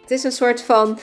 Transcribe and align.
Het 0.00 0.10
is 0.10 0.24
een 0.24 0.32
soort 0.32 0.62
van 0.62 0.98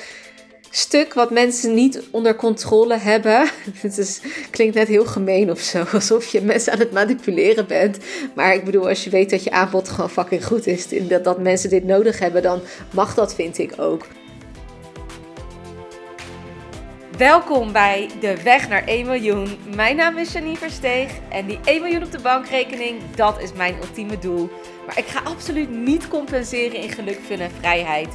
stuk 0.76 1.14
wat 1.14 1.32
mensen 1.32 1.74
niet 1.74 2.02
onder 2.12 2.36
controle 2.36 2.98
hebben. 2.98 3.50
Het 3.82 3.98
is, 3.98 4.22
klinkt 4.50 4.76
net 4.76 4.88
heel 4.88 5.06
gemeen 5.06 5.52
of 5.52 5.60
zo, 5.60 5.84
alsof 5.94 6.26
je 6.26 6.42
mensen 6.42 6.74
aan 6.74 6.80
het 6.80 6.92
manipuleren 6.92 7.68
bent. 7.68 7.98
Maar 8.34 8.54
ik 8.54 8.64
bedoel, 8.64 8.88
als 8.88 9.04
je 9.04 9.10
weet 9.10 9.30
dat 9.30 9.44
je 9.44 9.52
aanbod 9.52 9.90
gewoon 9.90 10.10
fucking 10.10 10.46
goed 10.46 10.68
is, 10.68 10.88
dat, 11.08 11.24
dat 11.24 11.40
mensen 11.40 11.70
dit 11.70 11.84
nodig 11.84 12.20
hebben, 12.20 12.42
dan 12.42 12.62
mag 12.94 13.14
dat, 13.14 13.36
vind 13.36 13.58
ik 13.58 13.74
ook. 13.78 14.06
Welkom 17.18 17.72
bij 17.72 18.10
De 18.20 18.44
Weg 18.44 18.70
naar 18.70 18.84
1 18.88 19.06
miljoen. 19.06 19.58
Mijn 19.76 19.96
naam 19.96 20.18
is 20.18 20.32
Janine 20.32 20.58
Versteeg 20.58 21.12
en 21.30 21.46
die 21.46 21.60
1 21.66 21.82
miljoen 21.82 22.04
op 22.04 22.12
de 22.12 22.22
bankrekening, 22.22 23.02
dat 23.16 23.42
is 23.42 23.54
mijn 23.54 23.76
ultieme 23.76 24.20
doel. 24.20 24.50
Maar 24.86 24.98
ik 24.98 25.06
ga 25.06 25.22
absoluut 25.24 25.70
niet 25.70 26.08
compenseren 26.08 26.82
in 26.82 26.90
geluk, 26.90 27.20
fun 27.26 27.40
en 27.40 27.52
vrijheid. 27.60 28.10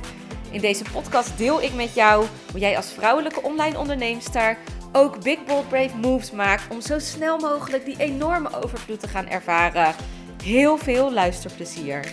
In 0.50 0.60
deze 0.60 0.84
podcast 0.92 1.38
deel 1.38 1.62
ik 1.62 1.74
met 1.74 1.94
jou 1.94 2.26
hoe 2.50 2.60
jij 2.60 2.76
als 2.76 2.92
vrouwelijke 2.92 3.42
online 3.42 3.78
onderneemster 3.78 4.58
ook 4.92 5.22
big 5.22 5.44
bold 5.44 5.68
brave 5.68 5.96
moves 5.96 6.30
maakt 6.30 6.72
om 6.72 6.80
zo 6.80 6.98
snel 6.98 7.38
mogelijk 7.38 7.84
die 7.84 7.98
enorme 7.98 8.62
overvloed 8.62 9.00
te 9.00 9.08
gaan 9.08 9.28
ervaren. 9.28 9.94
Heel 10.42 10.76
veel 10.76 11.12
luisterplezier. 11.12 12.04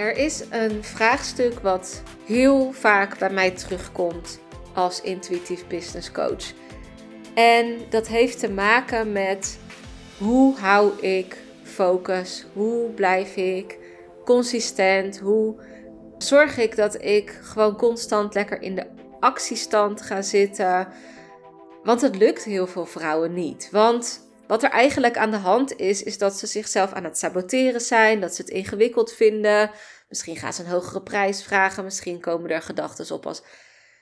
Er 0.00 0.16
is 0.16 0.44
een 0.50 0.84
vraagstuk 0.84 1.58
wat 1.58 2.02
heel 2.24 2.72
vaak 2.72 3.18
bij 3.18 3.30
mij 3.30 3.50
terugkomt 3.50 4.40
als 4.74 5.00
intuïtief 5.00 5.66
business 5.66 6.12
coach. 6.12 6.52
En 7.34 7.78
dat 7.90 8.08
heeft 8.08 8.38
te 8.38 8.50
maken 8.50 9.12
met 9.12 9.58
hoe 10.18 10.58
hou 10.58 11.00
ik 11.00 11.36
focus? 11.62 12.46
Hoe 12.52 12.90
blijf 12.90 13.36
ik 13.36 13.78
consistent? 14.24 15.18
Hoe 15.18 15.54
zorg 16.18 16.58
ik 16.58 16.76
dat 16.76 17.02
ik 17.02 17.38
gewoon 17.42 17.76
constant 17.76 18.34
lekker 18.34 18.62
in 18.62 18.74
de 18.74 18.86
actiestand 19.18 20.02
ga 20.02 20.22
zitten? 20.22 20.88
Want 21.82 22.00
het 22.00 22.16
lukt 22.16 22.44
heel 22.44 22.66
veel 22.66 22.86
vrouwen 22.86 23.32
niet. 23.32 23.68
Want 23.70 24.29
wat 24.50 24.62
er 24.62 24.70
eigenlijk 24.70 25.16
aan 25.16 25.30
de 25.30 25.36
hand 25.36 25.76
is, 25.76 26.02
is 26.02 26.18
dat 26.18 26.38
ze 26.38 26.46
zichzelf 26.46 26.92
aan 26.92 27.04
het 27.04 27.18
saboteren 27.18 27.80
zijn, 27.80 28.20
dat 28.20 28.34
ze 28.34 28.42
het 28.42 28.50
ingewikkeld 28.50 29.12
vinden. 29.12 29.70
Misschien 30.08 30.36
gaan 30.36 30.52
ze 30.52 30.62
een 30.62 30.70
hogere 30.70 31.02
prijs 31.02 31.42
vragen, 31.42 31.84
misschien 31.84 32.20
komen 32.20 32.50
er 32.50 32.62
gedachten 32.62 33.14
op 33.14 33.26
als 33.26 33.42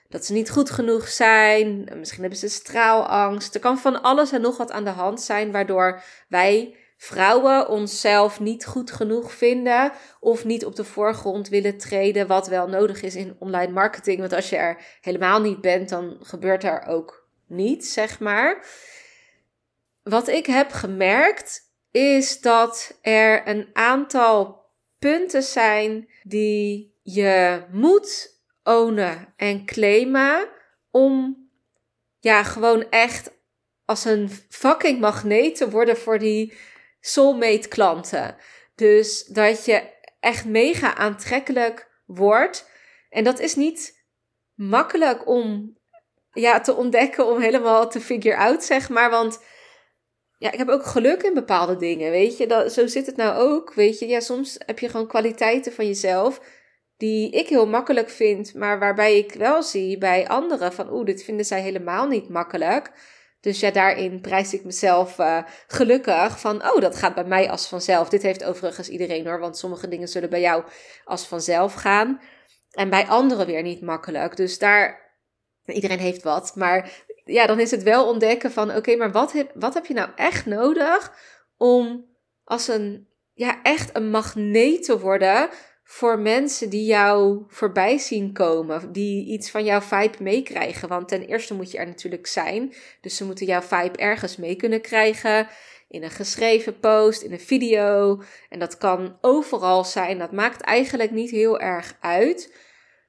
dat 0.07 0.25
ze 0.25 0.33
niet 0.33 0.49
goed 0.49 0.69
genoeg 0.69 1.07
zijn, 1.07 1.89
misschien 1.95 2.21
hebben 2.21 2.39
ze 2.39 2.49
straalangst. 2.49 3.55
Er 3.55 3.61
kan 3.61 3.77
van 3.77 4.01
alles 4.01 4.31
en 4.31 4.41
nog 4.41 4.57
wat 4.57 4.71
aan 4.71 4.83
de 4.83 4.89
hand 4.89 5.21
zijn, 5.21 5.51
waardoor 5.51 6.01
wij 6.27 6.75
vrouwen 6.97 7.69
onszelf 7.69 8.39
niet 8.39 8.65
goed 8.65 8.91
genoeg 8.91 9.31
vinden 9.31 9.91
of 10.19 10.45
niet 10.45 10.65
op 10.65 10.75
de 10.75 10.83
voorgrond 10.83 11.49
willen 11.49 11.77
treden, 11.77 12.27
wat 12.27 12.47
wel 12.47 12.67
nodig 12.67 13.01
is 13.01 13.15
in 13.15 13.35
online 13.39 13.71
marketing. 13.71 14.19
Want 14.19 14.33
als 14.33 14.49
je 14.49 14.57
er 14.57 14.77
helemaal 15.01 15.41
niet 15.41 15.61
bent, 15.61 15.89
dan 15.89 16.17
gebeurt 16.21 16.63
er 16.63 16.85
ook 16.87 17.27
niets, 17.47 17.93
zeg 17.93 18.19
maar 18.19 18.65
wat 20.03 20.27
ik 20.27 20.45
heb 20.45 20.71
gemerkt 20.71 21.61
is 21.91 22.41
dat 22.41 22.97
er 23.01 23.47
een 23.47 23.69
aantal 23.73 24.65
punten 24.99 25.43
zijn 25.43 26.09
die 26.23 26.97
je 27.01 27.63
moet 27.71 28.37
ownen 28.63 29.33
en 29.35 29.65
claimen 29.65 30.49
om 30.91 31.37
ja, 32.19 32.43
gewoon 32.43 32.89
echt 32.89 33.31
als 33.85 34.05
een 34.05 34.29
fucking 34.49 34.99
magneet 34.99 35.55
te 35.55 35.69
worden 35.69 35.97
voor 35.97 36.19
die 36.19 36.57
soulmate 36.99 37.67
klanten. 37.67 38.35
Dus 38.75 39.25
dat 39.25 39.65
je 39.65 39.83
echt 40.19 40.45
mega 40.45 40.95
aantrekkelijk 40.95 41.89
wordt. 42.05 42.69
En 43.09 43.23
dat 43.23 43.39
is 43.39 43.55
niet 43.55 44.05
makkelijk 44.53 45.27
om 45.27 45.77
ja, 46.31 46.59
te 46.61 46.75
ontdekken, 46.75 47.25
om 47.25 47.39
helemaal 47.39 47.89
te 47.89 48.01
figure 48.01 48.37
out, 48.37 48.63
zeg 48.63 48.89
maar. 48.89 49.09
Want 49.09 49.43
ja, 50.39 50.51
ik 50.51 50.57
heb 50.57 50.69
ook 50.69 50.85
geluk 50.85 51.23
in 51.23 51.33
bepaalde 51.33 51.75
dingen, 51.75 52.11
weet 52.11 52.37
je. 52.37 52.47
Dat, 52.47 52.73
zo 52.73 52.87
zit 52.87 53.05
het 53.05 53.15
nou 53.15 53.37
ook, 53.37 53.73
weet 53.73 53.99
je. 53.99 54.07
Ja, 54.07 54.19
soms 54.19 54.55
heb 54.65 54.79
je 54.79 54.89
gewoon 54.89 55.07
kwaliteiten 55.07 55.73
van 55.73 55.85
jezelf 55.85 56.41
die 56.97 57.31
ik 57.31 57.47
heel 57.47 57.67
makkelijk 57.67 58.09
vind, 58.09 58.53
maar 58.53 58.79
waarbij 58.79 59.17
ik 59.17 59.33
wel 59.33 59.63
zie 59.63 59.97
bij 59.97 60.27
anderen 60.27 60.73
van, 60.73 60.93
oeh, 60.93 61.05
dit 61.05 61.23
vinden 61.23 61.45
zij 61.45 61.61
helemaal 61.61 62.07
niet 62.07 62.29
makkelijk. 62.29 62.91
Dus 63.39 63.59
ja, 63.59 63.71
daarin 63.71 64.21
prijs 64.21 64.53
ik 64.53 64.63
mezelf 64.63 65.19
uh, 65.19 65.43
gelukkig 65.67 66.39
van, 66.39 66.63
oh, 66.63 66.81
dat 66.81 66.95
gaat 66.95 67.15
bij 67.15 67.23
mij 67.23 67.49
als 67.49 67.67
vanzelf. 67.67 68.09
Dit 68.09 68.21
heeft 68.21 68.43
overigens 68.43 68.89
iedereen 68.89 69.27
hoor, 69.27 69.39
want 69.39 69.57
sommige 69.57 69.87
dingen 69.87 70.07
zullen 70.07 70.29
bij 70.29 70.41
jou 70.41 70.63
als 71.03 71.27
vanzelf 71.27 71.73
gaan. 71.73 72.21
En 72.71 72.89
bij 72.89 73.07
anderen 73.07 73.45
weer 73.45 73.61
niet 73.61 73.81
makkelijk. 73.81 74.35
Dus 74.35 74.57
daar, 74.57 75.13
iedereen 75.65 75.99
heeft 75.99 76.23
wat, 76.23 76.55
maar 76.55 77.05
ja, 77.29 77.45
dan 77.45 77.59
is 77.59 77.71
het 77.71 77.83
wel 77.83 78.07
ontdekken 78.07 78.51
van 78.51 78.75
oké, 78.75 78.95
maar 78.95 79.11
wat 79.11 79.31
heb, 79.31 79.51
wat 79.53 79.73
heb 79.73 79.85
je 79.85 79.93
nou 79.93 80.09
echt 80.15 80.45
nodig 80.45 81.13
om 81.57 82.05
als 82.43 82.67
een, 82.67 83.07
ja, 83.33 83.61
echt 83.63 83.95
een 83.95 84.09
magneet 84.09 84.83
te 84.83 84.99
worden 84.99 85.49
voor 85.83 86.19
mensen 86.19 86.69
die 86.69 86.85
jou 86.85 87.43
voorbij 87.47 87.97
zien 87.97 88.33
komen, 88.33 88.91
die 88.91 89.25
iets 89.25 89.51
van 89.51 89.63
jouw 89.63 89.81
vibe 89.81 90.23
meekrijgen. 90.23 90.87
Want 90.87 91.07
ten 91.07 91.25
eerste 91.25 91.53
moet 91.53 91.71
je 91.71 91.77
er 91.77 91.87
natuurlijk 91.87 92.27
zijn, 92.27 92.73
dus 93.01 93.15
ze 93.15 93.25
moeten 93.25 93.45
jouw 93.45 93.61
vibe 93.61 93.97
ergens 93.97 94.37
mee 94.37 94.55
kunnen 94.55 94.81
krijgen. 94.81 95.47
In 95.87 96.03
een 96.03 96.09
geschreven 96.09 96.79
post, 96.79 97.21
in 97.21 97.31
een 97.31 97.39
video. 97.39 98.21
En 98.49 98.59
dat 98.59 98.77
kan 98.77 99.17
overal 99.21 99.83
zijn. 99.83 100.17
Dat 100.17 100.31
maakt 100.31 100.61
eigenlijk 100.61 101.11
niet 101.11 101.29
heel 101.29 101.59
erg 101.59 101.97
uit. 101.99 102.53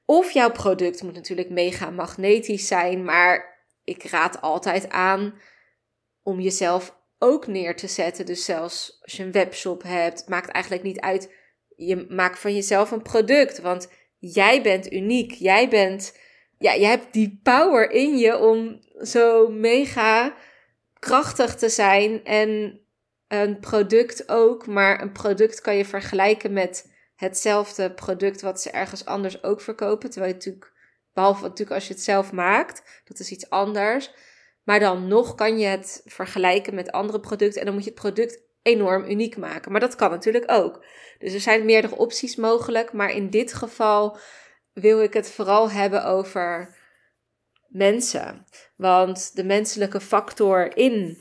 Of 0.05 0.31
jouw 0.31 0.51
product 0.51 1.03
moet 1.03 1.13
natuurlijk 1.13 1.49
mega 1.49 1.89
magnetisch 1.89 2.67
zijn, 2.67 3.03
maar 3.03 3.50
ik 3.95 4.03
raad 4.03 4.41
altijd 4.41 4.89
aan 4.89 5.33
om 6.23 6.39
jezelf 6.39 6.99
ook 7.17 7.47
neer 7.47 7.75
te 7.75 7.87
zetten. 7.87 8.25
Dus 8.25 8.45
zelfs 8.45 8.99
als 9.01 9.13
je 9.13 9.23
een 9.23 9.31
webshop 9.31 9.83
hebt, 9.83 10.29
maakt 10.29 10.49
eigenlijk 10.49 10.83
niet 10.83 10.99
uit. 10.99 11.33
Je 11.75 12.05
maakt 12.09 12.39
van 12.39 12.53
jezelf 12.53 12.91
een 12.91 13.01
product, 13.01 13.59
want 13.59 13.89
jij 14.17 14.61
bent 14.61 14.91
uniek. 14.91 15.31
Jij 15.31 15.69
bent, 15.69 16.17
ja, 16.57 16.75
jij 16.75 16.89
hebt 16.89 17.13
die 17.13 17.39
power 17.43 17.91
in 17.91 18.17
je 18.17 18.37
om 18.37 18.79
zo 19.01 19.49
mega 19.49 20.35
krachtig 20.99 21.55
te 21.55 21.69
zijn 21.69 22.23
en 22.23 22.79
een 23.27 23.59
product 23.59 24.29
ook, 24.29 24.67
maar 24.67 25.01
een 25.01 25.11
product 25.11 25.61
kan 25.61 25.75
je 25.75 25.85
vergelijken 25.85 26.53
met 26.53 26.91
hetzelfde 27.15 27.91
product 27.91 28.41
wat 28.41 28.61
ze 28.61 28.69
ergens 28.69 29.05
anders 29.05 29.43
ook 29.43 29.61
verkopen, 29.61 30.09
terwijl 30.09 30.31
je 30.31 30.37
natuurlijk 30.37 30.73
Behalve 31.13 31.41
natuurlijk 31.41 31.71
als 31.71 31.87
je 31.87 31.93
het 31.93 32.03
zelf 32.03 32.31
maakt. 32.31 33.01
Dat 33.03 33.19
is 33.19 33.31
iets 33.31 33.49
anders. 33.49 34.11
Maar 34.63 34.79
dan 34.79 35.07
nog 35.07 35.35
kan 35.35 35.59
je 35.59 35.65
het 35.65 36.01
vergelijken 36.05 36.75
met 36.75 36.91
andere 36.91 37.19
producten. 37.19 37.59
En 37.59 37.65
dan 37.65 37.75
moet 37.75 37.83
je 37.83 37.89
het 37.89 37.99
product 37.99 38.41
enorm 38.61 39.05
uniek 39.09 39.37
maken. 39.37 39.71
Maar 39.71 39.81
dat 39.81 39.95
kan 39.95 40.09
natuurlijk 40.09 40.51
ook. 40.51 40.85
Dus 41.19 41.33
er 41.33 41.39
zijn 41.39 41.65
meerdere 41.65 41.95
opties 41.95 42.35
mogelijk. 42.35 42.93
Maar 42.93 43.11
in 43.11 43.29
dit 43.29 43.53
geval 43.53 44.17
wil 44.73 45.01
ik 45.01 45.13
het 45.13 45.31
vooral 45.31 45.69
hebben 45.71 46.05
over 46.05 46.77
mensen. 47.67 48.45
Want 48.75 49.35
de 49.35 49.43
menselijke 49.43 50.01
factor 50.01 50.77
in 50.77 51.17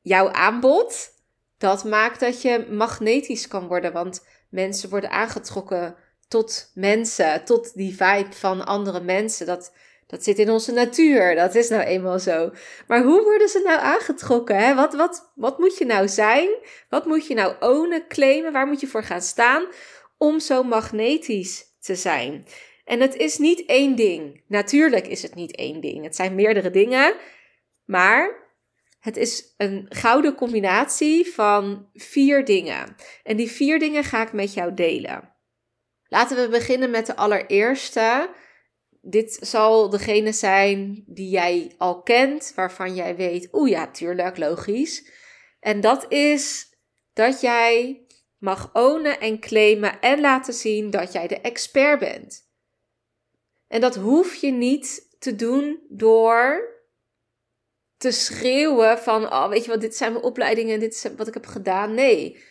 jouw 0.00 0.30
aanbod. 0.30 1.14
Dat 1.58 1.84
maakt 1.84 2.20
dat 2.20 2.42
je 2.42 2.66
magnetisch 2.70 3.48
kan 3.48 3.66
worden. 3.66 3.92
Want 3.92 4.26
mensen 4.50 4.90
worden 4.90 5.10
aangetrokken 5.10 5.96
tot 6.28 6.70
mensen, 6.74 7.44
tot 7.44 7.74
die 7.74 7.96
vibe 7.96 8.32
van 8.32 8.66
andere 8.66 9.00
mensen. 9.00 9.46
Dat, 9.46 9.72
dat 10.06 10.24
zit 10.24 10.38
in 10.38 10.50
onze 10.50 10.72
natuur. 10.72 11.34
Dat 11.34 11.54
is 11.54 11.68
nou 11.68 11.82
eenmaal 11.82 12.18
zo. 12.18 12.52
Maar 12.86 13.02
hoe 13.02 13.22
worden 13.22 13.48
ze 13.48 13.60
nou 13.64 13.80
aangetrokken? 13.80 14.56
Hè? 14.56 14.74
Wat, 14.74 14.94
wat, 14.94 15.32
wat 15.34 15.58
moet 15.58 15.78
je 15.78 15.84
nou 15.84 16.08
zijn? 16.08 16.48
Wat 16.88 17.06
moet 17.06 17.26
je 17.26 17.34
nou 17.34 17.54
ownen, 17.60 18.06
claimen? 18.08 18.52
Waar 18.52 18.66
moet 18.66 18.80
je 18.80 18.86
voor 18.86 19.04
gaan 19.04 19.22
staan 19.22 19.66
om 20.18 20.40
zo 20.40 20.62
magnetisch 20.62 21.64
te 21.80 21.94
zijn? 21.94 22.46
En 22.84 23.00
het 23.00 23.16
is 23.16 23.38
niet 23.38 23.64
één 23.64 23.96
ding. 23.96 24.42
Natuurlijk 24.46 25.06
is 25.06 25.22
het 25.22 25.34
niet 25.34 25.56
één 25.56 25.80
ding. 25.80 26.04
Het 26.04 26.16
zijn 26.16 26.34
meerdere 26.34 26.70
dingen. 26.70 27.14
Maar 27.84 28.44
het 29.00 29.16
is 29.16 29.54
een 29.56 29.86
gouden 29.88 30.34
combinatie 30.34 31.26
van 31.26 31.88
vier 31.94 32.44
dingen. 32.44 32.96
En 33.22 33.36
die 33.36 33.50
vier 33.50 33.78
dingen 33.78 34.04
ga 34.04 34.22
ik 34.22 34.32
met 34.32 34.54
jou 34.54 34.74
delen. 34.74 35.35
Laten 36.08 36.36
we 36.36 36.48
beginnen 36.48 36.90
met 36.90 37.06
de 37.06 37.16
allereerste. 37.16 38.30
Dit 39.00 39.38
zal 39.40 39.90
degene 39.90 40.32
zijn 40.32 41.04
die 41.06 41.28
jij 41.28 41.74
al 41.78 42.02
kent, 42.02 42.52
waarvan 42.54 42.94
jij 42.94 43.16
weet, 43.16 43.48
oeh 43.52 43.70
ja, 43.70 43.90
tuurlijk, 43.90 44.38
logisch. 44.38 45.10
En 45.60 45.80
dat 45.80 46.12
is 46.12 46.74
dat 47.12 47.40
jij 47.40 48.00
mag 48.38 48.70
ownen 48.72 49.20
en 49.20 49.40
claimen 49.40 50.00
en 50.00 50.20
laten 50.20 50.54
zien 50.54 50.90
dat 50.90 51.12
jij 51.12 51.26
de 51.26 51.40
expert 51.40 51.98
bent. 51.98 52.44
En 53.68 53.80
dat 53.80 53.94
hoef 53.94 54.34
je 54.34 54.50
niet 54.50 55.16
te 55.18 55.36
doen 55.36 55.80
door 55.88 56.74
te 57.96 58.10
schreeuwen 58.10 58.98
van, 58.98 59.24
oh 59.24 59.48
weet 59.48 59.64
je 59.64 59.70
wat, 59.70 59.80
dit 59.80 59.96
zijn 59.96 60.12
mijn 60.12 60.24
opleidingen, 60.24 60.80
dit 60.80 60.94
is 60.94 61.06
wat 61.16 61.26
ik 61.26 61.34
heb 61.34 61.46
gedaan. 61.46 61.94
Nee, 61.94 62.42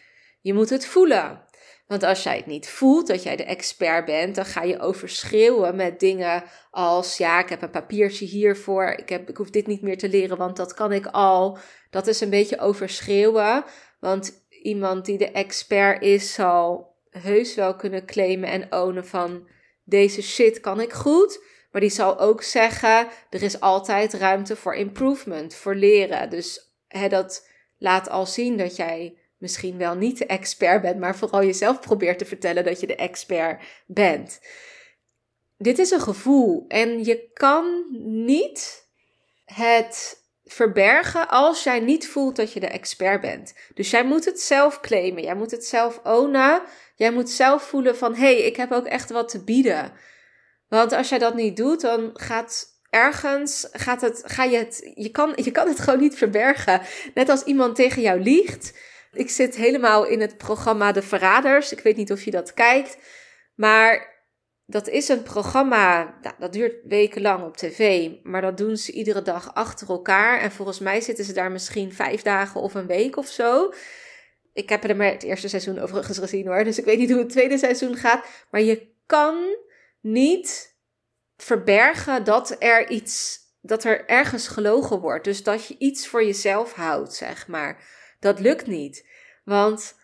je 0.41 0.53
moet 0.53 0.69
het 0.69 0.85
voelen. 0.85 1.44
Want 1.87 2.03
als 2.03 2.23
jij 2.23 2.35
het 2.35 2.45
niet 2.45 2.69
voelt 2.69 3.07
dat 3.07 3.23
jij 3.23 3.35
de 3.35 3.43
expert 3.43 4.05
bent, 4.05 4.35
dan 4.35 4.45
ga 4.45 4.63
je 4.63 4.79
overschreeuwen 4.79 5.75
met 5.75 5.99
dingen 5.99 6.43
als: 6.71 7.17
ja, 7.17 7.39
ik 7.39 7.49
heb 7.49 7.61
een 7.61 7.69
papiertje 7.69 8.25
hiervoor, 8.25 8.87
ik, 8.87 9.09
heb, 9.09 9.29
ik 9.29 9.37
hoef 9.37 9.49
dit 9.49 9.67
niet 9.67 9.81
meer 9.81 9.97
te 9.97 10.09
leren, 10.09 10.37
want 10.37 10.57
dat 10.57 10.73
kan 10.73 10.91
ik 10.91 11.05
al. 11.05 11.57
Dat 11.89 12.07
is 12.07 12.21
een 12.21 12.29
beetje 12.29 12.59
overschreeuwen. 12.59 13.63
Want 13.99 14.45
iemand 14.49 15.05
die 15.05 15.17
de 15.17 15.31
expert 15.31 16.01
is, 16.01 16.33
zal 16.33 16.93
heus 17.09 17.55
wel 17.55 17.75
kunnen 17.75 18.05
claimen 18.05 18.49
en 18.49 18.73
ownen 18.73 19.05
van 19.05 19.47
deze 19.83 20.21
shit 20.21 20.59
kan 20.59 20.79
ik 20.79 20.93
goed. 20.93 21.43
Maar 21.71 21.81
die 21.81 21.89
zal 21.89 22.19
ook 22.19 22.43
zeggen: 22.43 23.07
er 23.29 23.43
is 23.43 23.59
altijd 23.59 24.13
ruimte 24.13 24.55
voor 24.55 24.75
improvement, 24.75 25.55
voor 25.55 25.75
leren. 25.75 26.29
Dus 26.29 26.75
hè, 26.87 27.07
dat 27.07 27.47
laat 27.77 28.09
al 28.09 28.25
zien 28.25 28.57
dat 28.57 28.75
jij 28.75 29.17
misschien 29.45 29.77
wel 29.77 29.95
niet 29.95 30.17
de 30.17 30.25
expert 30.25 30.81
bent, 30.81 30.99
maar 30.99 31.15
vooral 31.15 31.43
jezelf 31.43 31.79
probeert 31.79 32.17
te 32.17 32.25
vertellen 32.25 32.63
dat 32.63 32.79
je 32.79 32.87
de 32.87 32.95
expert 32.95 33.61
bent. 33.85 34.39
Dit 35.57 35.79
is 35.79 35.91
een 35.91 36.01
gevoel 36.01 36.65
en 36.67 37.03
je 37.03 37.29
kan 37.33 37.85
niet 38.25 38.87
het 39.45 40.23
verbergen 40.45 41.27
als 41.29 41.63
jij 41.63 41.79
niet 41.79 42.07
voelt 42.07 42.35
dat 42.35 42.53
je 42.53 42.59
de 42.59 42.67
expert 42.67 43.21
bent. 43.21 43.53
Dus 43.73 43.89
jij 43.89 44.05
moet 44.05 44.25
het 44.25 44.41
zelf 44.41 44.79
claimen, 44.79 45.23
jij 45.23 45.35
moet 45.35 45.51
het 45.51 45.65
zelf 45.65 45.99
ownen. 46.03 46.61
Jij 46.95 47.11
moet 47.11 47.29
zelf 47.29 47.63
voelen 47.63 47.97
van 47.97 48.15
hé, 48.15 48.19
hey, 48.19 48.37
ik 48.37 48.55
heb 48.55 48.71
ook 48.71 48.85
echt 48.85 49.09
wat 49.09 49.29
te 49.29 49.43
bieden. 49.43 49.91
Want 50.67 50.91
als 50.91 51.09
jij 51.09 51.17
dat 51.17 51.35
niet 51.35 51.57
doet, 51.57 51.81
dan 51.81 52.09
gaat 52.13 52.73
ergens 52.95 53.67
gaat 53.71 54.01
het, 54.01 54.21
ga 54.25 54.43
je 54.43 54.57
het, 54.57 54.91
je 54.95 55.09
kan, 55.09 55.33
je 55.35 55.51
kan 55.51 55.67
het 55.67 55.79
gewoon 55.79 55.99
niet 55.99 56.15
verbergen. 56.15 56.81
Net 57.13 57.29
als 57.29 57.43
iemand 57.43 57.75
tegen 57.75 58.01
jou 58.01 58.19
liegt. 58.19 58.73
Ik 59.15 59.29
zit 59.29 59.55
helemaal 59.55 60.05
in 60.05 60.21
het 60.21 60.37
programma 60.37 60.91
De 60.91 61.01
Verraders. 61.01 61.71
Ik 61.71 61.79
weet 61.79 61.95
niet 61.95 62.11
of 62.11 62.23
je 62.23 62.31
dat 62.31 62.53
kijkt. 62.53 62.97
Maar 63.55 64.13
dat 64.65 64.87
is 64.87 65.07
een 65.07 65.23
programma, 65.23 66.17
nou, 66.21 66.35
dat 66.39 66.53
duurt 66.53 66.75
wekenlang 66.83 67.43
op 67.43 67.57
tv. 67.57 68.09
Maar 68.23 68.41
dat 68.41 68.57
doen 68.57 68.77
ze 68.77 68.91
iedere 68.91 69.21
dag 69.21 69.53
achter 69.53 69.89
elkaar. 69.89 70.39
En 70.39 70.51
volgens 70.51 70.79
mij 70.79 71.01
zitten 71.01 71.25
ze 71.25 71.33
daar 71.33 71.51
misschien 71.51 71.93
vijf 71.93 72.21
dagen 72.21 72.61
of 72.61 72.73
een 72.73 72.87
week 72.87 73.17
of 73.17 73.27
zo. 73.27 73.73
Ik 74.53 74.69
heb 74.69 74.83
er 74.83 74.95
maar 74.95 75.11
het 75.11 75.23
eerste 75.23 75.47
seizoen 75.47 75.79
overigens 75.79 76.17
gezien 76.17 76.47
hoor. 76.47 76.63
Dus 76.63 76.77
ik 76.77 76.85
weet 76.85 76.97
niet 76.97 77.09
hoe 77.09 77.19
het 77.19 77.29
tweede 77.29 77.57
seizoen 77.57 77.95
gaat. 77.95 78.25
Maar 78.51 78.61
je 78.61 78.93
kan 79.05 79.57
niet 80.01 80.75
verbergen 81.37 82.23
dat 82.23 82.55
er 82.59 82.89
iets, 82.89 83.39
dat 83.61 83.83
er 83.83 84.05
ergens 84.05 84.47
gelogen 84.47 84.99
wordt. 84.99 85.23
Dus 85.23 85.43
dat 85.43 85.67
je 85.67 85.75
iets 85.77 86.07
voor 86.07 86.25
jezelf 86.25 86.73
houdt, 86.73 87.13
zeg 87.13 87.47
maar. 87.47 87.83
Dat 88.25 88.39
lukt 88.39 88.67
niet. 88.67 89.05
Want 89.43 89.95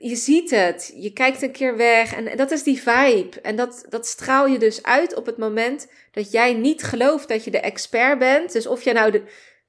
je 0.00 0.16
ziet 0.16 0.50
het, 0.50 0.92
je 0.96 1.12
kijkt 1.12 1.42
een 1.42 1.52
keer 1.52 1.76
weg 1.76 2.14
en 2.14 2.36
dat 2.36 2.50
is 2.50 2.62
die 2.62 2.82
vibe. 2.82 3.40
En 3.42 3.56
dat, 3.56 3.86
dat 3.88 4.06
straal 4.06 4.46
je 4.46 4.58
dus 4.58 4.82
uit 4.82 5.14
op 5.14 5.26
het 5.26 5.36
moment 5.36 5.90
dat 6.12 6.30
jij 6.30 6.52
niet 6.54 6.82
gelooft 6.82 7.28
dat 7.28 7.44
je 7.44 7.50
de 7.50 7.60
expert 7.60 8.18
bent. 8.18 8.52
Dus 8.52 8.66
of 8.66 8.82
jij 8.82 8.92
nou 8.92 9.10
de, 9.10 9.22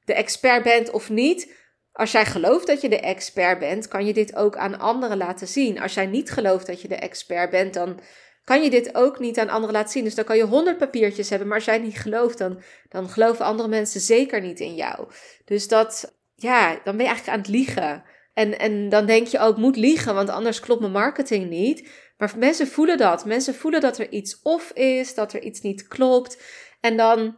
de 0.06 0.14
expert 0.14 0.64
bent 0.64 0.92
of 0.92 1.10
niet, 1.10 1.54
als 1.92 2.12
jij 2.12 2.26
gelooft 2.26 2.68
dat 2.68 2.82
je 2.82 2.90
de 2.90 3.00
expert 3.00 3.60
bent, 3.60 3.88
kan 3.88 4.06
je 4.06 4.14
dit 4.14 4.36
ook 4.36 4.58
aan 4.58 4.80
anderen 4.80 5.18
laten 5.18 5.48
zien. 5.48 5.82
Als 5.82 5.94
jij 5.94 6.06
niet 6.06 6.32
gelooft 6.32 6.68
dat 6.68 6.82
je 6.82 6.88
de 6.88 6.96
expert 6.96 7.50
bent, 7.50 7.74
dan 7.74 8.00
kan 8.44 8.64
je 8.64 8.70
dit 8.70 8.96
ook 8.96 9.20
niet 9.20 9.40
aan 9.40 9.50
anderen 9.50 9.74
laten 9.74 9.92
zien. 9.92 10.04
Dus 10.04 10.16
dan 10.16 10.26
kan 10.26 10.38
je 10.38 10.44
honderd 10.44 10.78
papiertjes 10.78 11.30
hebben, 11.30 11.48
maar 11.48 11.58
als 11.58 11.66
jij 11.66 11.78
niet 11.78 11.98
gelooft, 11.98 12.38
dan, 12.38 12.62
dan 12.90 13.10
geloven 13.10 13.46
andere 13.46 13.70
mensen 13.70 14.02
zeker 14.02 14.42
niet 14.42 14.60
in 14.60 14.76
jou. 14.76 15.08
Dus 15.46 15.68
dat, 15.68 16.14
ja, 16.44 16.80
dan 16.84 16.98
ben 16.98 17.06
je 17.06 17.12
eigenlijk 17.12 17.30
aan 17.30 17.44
het 17.44 17.48
liegen. 17.48 18.04
En, 18.34 18.60
en 18.60 18.90
dan 18.90 19.06
denk 19.06 19.28
je 19.28 19.40
ook, 19.40 19.58
moet 19.58 19.76
liegen, 19.76 20.16
want 20.16 20.30
anders 20.30 20.60
klopt 20.60 20.80
mijn 20.80 20.92
marketing 20.92 21.50
niet. 21.50 21.90
Maar 22.18 22.34
mensen 22.38 22.68
voelen 22.68 22.98
dat. 22.98 23.26
Mensen 23.26 23.56
voelen 23.56 23.82
dat 23.82 23.98
er 23.98 24.12
iets 24.12 24.40
off 24.44 24.72
is, 24.72 25.14
dat 25.14 25.34
er 25.34 25.42
iets 25.42 25.62
niet 25.62 25.88
klopt. 25.88 26.42
En 26.80 26.98
dan 26.98 27.36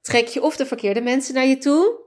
trek 0.00 0.26
je 0.26 0.42
of 0.42 0.56
de 0.56 0.66
verkeerde 0.66 1.00
mensen 1.00 1.34
naar 1.34 1.46
je 1.46 1.58
toe, 1.58 2.00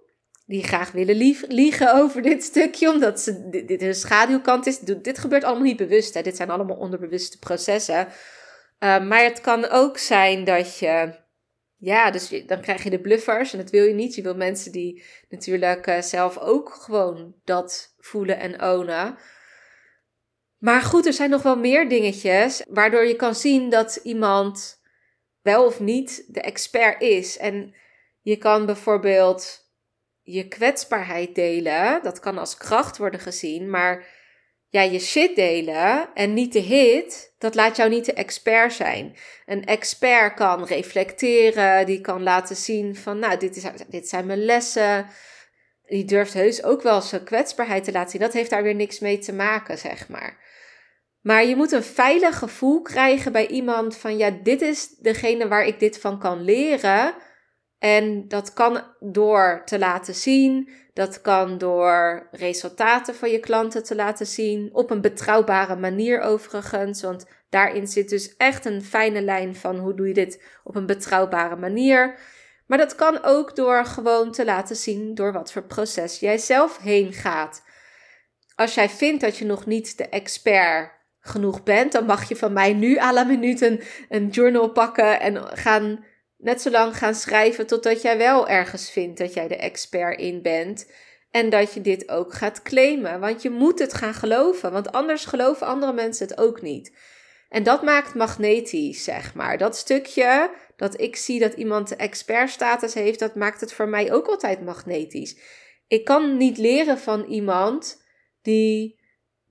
die 0.46 0.64
graag 0.64 0.92
willen 0.92 1.36
liegen 1.48 1.94
over 1.96 2.22
dit 2.22 2.44
stukje, 2.44 2.90
omdat 2.90 3.20
ze, 3.20 3.50
dit, 3.66 3.82
een 3.82 3.96
schaduwkant 3.96 4.66
is. 4.66 4.80
Dit 4.80 5.20
gebeurt 5.20 5.44
allemaal 5.44 5.64
niet 5.64 5.78
bewust. 5.78 6.14
Hè. 6.14 6.22
Dit 6.22 6.36
zijn 6.36 6.50
allemaal 6.50 6.78
onderbewuste 6.78 7.40
processen. 7.40 8.08
Uh, 8.80 9.04
maar 9.08 9.24
het 9.24 9.42
kan 9.42 9.70
ook 9.70 9.98
zijn 9.98 10.44
dat 10.44 10.78
je 10.78 11.20
ja, 11.82 12.12
dus 12.12 12.30
dan 12.46 12.62
krijg 12.62 12.84
je 12.84 12.90
de 12.90 13.02
bluffers 13.02 13.54
en 13.54 13.60
dat 13.60 13.70
wil 13.70 13.84
je 13.84 13.94
niet. 13.94 14.16
Je 14.16 14.22
wil 14.22 14.36
mensen 14.36 14.72
die 14.72 15.04
natuurlijk 15.30 15.88
uh, 15.88 16.02
zelf 16.02 16.38
ook 16.38 16.74
gewoon 16.74 17.36
dat 17.44 17.94
voelen 17.98 18.40
en 18.40 18.64
ownen. 18.64 19.18
Maar 20.58 20.82
goed, 20.82 21.06
er 21.06 21.14
zijn 21.14 21.30
nog 21.30 21.42
wel 21.42 21.58
meer 21.58 21.90
dingetjes 21.90 22.66
waardoor 22.70 23.06
je 23.06 23.16
kan 23.16 23.36
zien 23.36 23.70
dat 23.70 24.00
iemand 24.04 24.82
wel 25.42 25.66
of 25.66 25.80
niet 25.80 26.26
de 26.28 26.42
expert 26.42 27.02
is. 27.02 27.38
En 27.38 27.76
je 28.22 28.38
kan 28.38 28.66
bijvoorbeeld 28.66 29.72
je 30.22 30.48
kwetsbaarheid 30.48 31.36
delen. 31.36 32.04
Dat 32.04 32.20
kan 32.20 32.38
als 32.38 32.58
kracht 32.58 32.98
worden 32.98 33.20
gezien, 33.20 33.70
maar 33.70 34.08
ja, 34.72 34.82
je 34.82 35.00
shit 35.00 35.36
delen 35.36 36.10
en 36.14 36.34
niet 36.34 36.54
de 36.54 36.60
hit, 36.60 37.34
dat 37.38 37.56
laat 37.56 37.76
jou 37.76 37.90
niet 37.90 38.06
de 38.06 38.14
expert 38.14 38.74
zijn. 38.74 39.16
Een 39.46 39.66
expert 39.66 40.34
kan 40.34 40.66
reflecteren, 40.66 41.86
die 41.86 42.02
kan 42.02 42.24
laten 42.24 42.56
zien 42.56 42.96
van, 42.96 43.20
nou, 43.20 43.38
dit, 43.38 43.56
is, 43.56 43.64
dit 43.88 44.10
zijn 44.10 44.26
mijn 44.26 44.46
lessen. 44.46 45.08
Die 45.86 46.06
durft 46.06 46.34
heus 46.34 46.64
ook 46.64 46.82
wel 46.82 47.02
zijn 47.02 47.24
kwetsbaarheid 47.24 47.84
te 47.84 47.92
laten 47.92 48.12
zien. 48.12 48.22
Dat 48.22 48.34
heeft 48.34 48.50
daar 48.50 48.64
weer 48.64 48.76
niks 48.76 49.00
mee 49.00 49.18
te 49.18 49.34
maken, 49.34 49.78
zeg 49.78 50.08
maar. 50.10 50.38
Maar 51.22 51.46
je 51.46 51.56
moet 51.56 51.72
een 51.72 51.84
veilig 51.84 52.38
gevoel 52.38 52.82
krijgen 52.82 53.32
bij 53.32 53.48
iemand 53.48 53.98
van, 53.98 54.18
ja, 54.18 54.30
dit 54.44 54.62
is 54.62 54.88
degene 54.88 55.48
waar 55.48 55.66
ik 55.66 55.80
dit 55.80 56.00
van 56.00 56.20
kan 56.20 56.42
leren. 56.42 57.14
En 57.82 58.28
dat 58.28 58.54
kan 58.54 58.84
door 59.00 59.62
te 59.66 59.80
laten 59.80 60.16
zien, 60.16 60.70
dat 60.94 61.22
kan 61.22 61.58
door 61.58 62.28
resultaten 62.32 63.16
van 63.16 63.30
je 63.30 63.40
klanten 63.40 63.84
te 63.84 63.96
laten 63.96 64.26
zien, 64.26 64.70
op 64.74 64.90
een 64.90 65.02
betrouwbare 65.02 65.76
manier 65.76 66.20
overigens, 66.20 67.02
want 67.02 67.26
daarin 67.50 67.88
zit 67.88 68.10
dus 68.10 68.38
echt 68.38 68.66
een 68.66 68.84
fijne 68.84 69.22
lijn 69.22 69.56
van 69.56 69.78
hoe 69.78 69.94
doe 69.94 70.08
je 70.08 70.14
dit 70.14 70.44
op 70.64 70.76
een 70.76 70.86
betrouwbare 70.86 71.56
manier. 71.56 72.20
Maar 72.68 72.78
dat 72.78 72.96
kan 72.96 73.24
ook 73.24 73.56
door 73.56 73.86
gewoon 73.86 74.32
te 74.32 74.46
laten 74.46 74.76
zien 74.76 75.16
door 75.16 75.34
wat 75.34 75.52
voor 75.52 75.64
proces 75.64 76.20
jij 76.20 76.38
zelf 76.38 76.78
heen 76.78 77.14
gaat. 77.14 77.64
Als 78.56 78.74
jij 78.74 78.90
vindt 78.90 79.22
dat 79.22 79.38
je 79.38 79.46
nog 79.46 79.66
niet 79.66 79.98
de 79.98 80.10
expert 80.10 80.92
genoeg 81.20 81.64
bent, 81.64 81.92
dan 81.92 82.06
mag 82.06 82.30
je 82.30 82.36
van 82.36 82.54
mij 82.54 82.74
nu 82.74 82.98
à 82.98 83.14
la 83.14 83.24
minuut 83.24 83.62
een, 83.62 83.82
een 84.10 84.28
journal 84.28 84.70
pakken 84.70 85.20
en 85.20 85.58
gaan 85.58 86.10
net 86.42 86.62
zo 86.62 86.70
lang 86.70 86.98
gaan 86.98 87.16
schrijven 87.16 87.68
totdat 87.68 88.02
jij 88.02 88.18
wel 88.18 88.48
ergens 88.48 88.92
vindt 88.92 89.18
dat 89.18 89.34
jij 89.34 89.48
de 89.48 89.56
expert 89.56 90.20
in 90.20 90.42
bent. 90.42 90.92
En 91.32 91.50
dat 91.50 91.74
je 91.74 91.82
dit 91.82 92.10
ook 92.10 92.34
gaat 92.34 92.62
claimen. 92.62 93.20
Want 93.20 93.42
je 93.42 93.50
moet 93.50 93.80
het 93.80 93.94
gaan 93.94 94.14
geloven. 94.14 94.72
Want 94.72 94.92
anders 94.92 95.26
geloven 95.26 95.68
andere 95.68 95.94
mensen 95.94 96.28
het 96.28 96.38
ook 96.38 96.62
niet. 96.62 96.94
En 97.50 97.64
dat 97.64 97.84
maakt 97.84 98.16
magnetisch, 98.16 99.04
zeg 99.04 99.34
maar. 99.34 99.58
Dat 99.58 99.78
stukje 99.78 100.52
dat 100.76 101.02
ik 101.02 101.16
zie 101.16 101.40
dat 101.40 101.54
iemand 101.54 101.90
de 101.90 101.96
expertstatus 101.96 102.94
heeft, 102.94 103.20
dat 103.20 103.36
maakt 103.36 103.62
het 103.62 103.74
voor 103.74 103.88
mij 103.88 104.14
ook 104.14 104.28
altijd 104.28 104.62
magnetisch. 104.62 105.38
Ik 105.88 106.06
kan 106.06 106.38
niet 106.38 106.58
leren 106.58 106.98
van 107.00 107.26
iemand 107.26 108.04
die, 108.42 109.00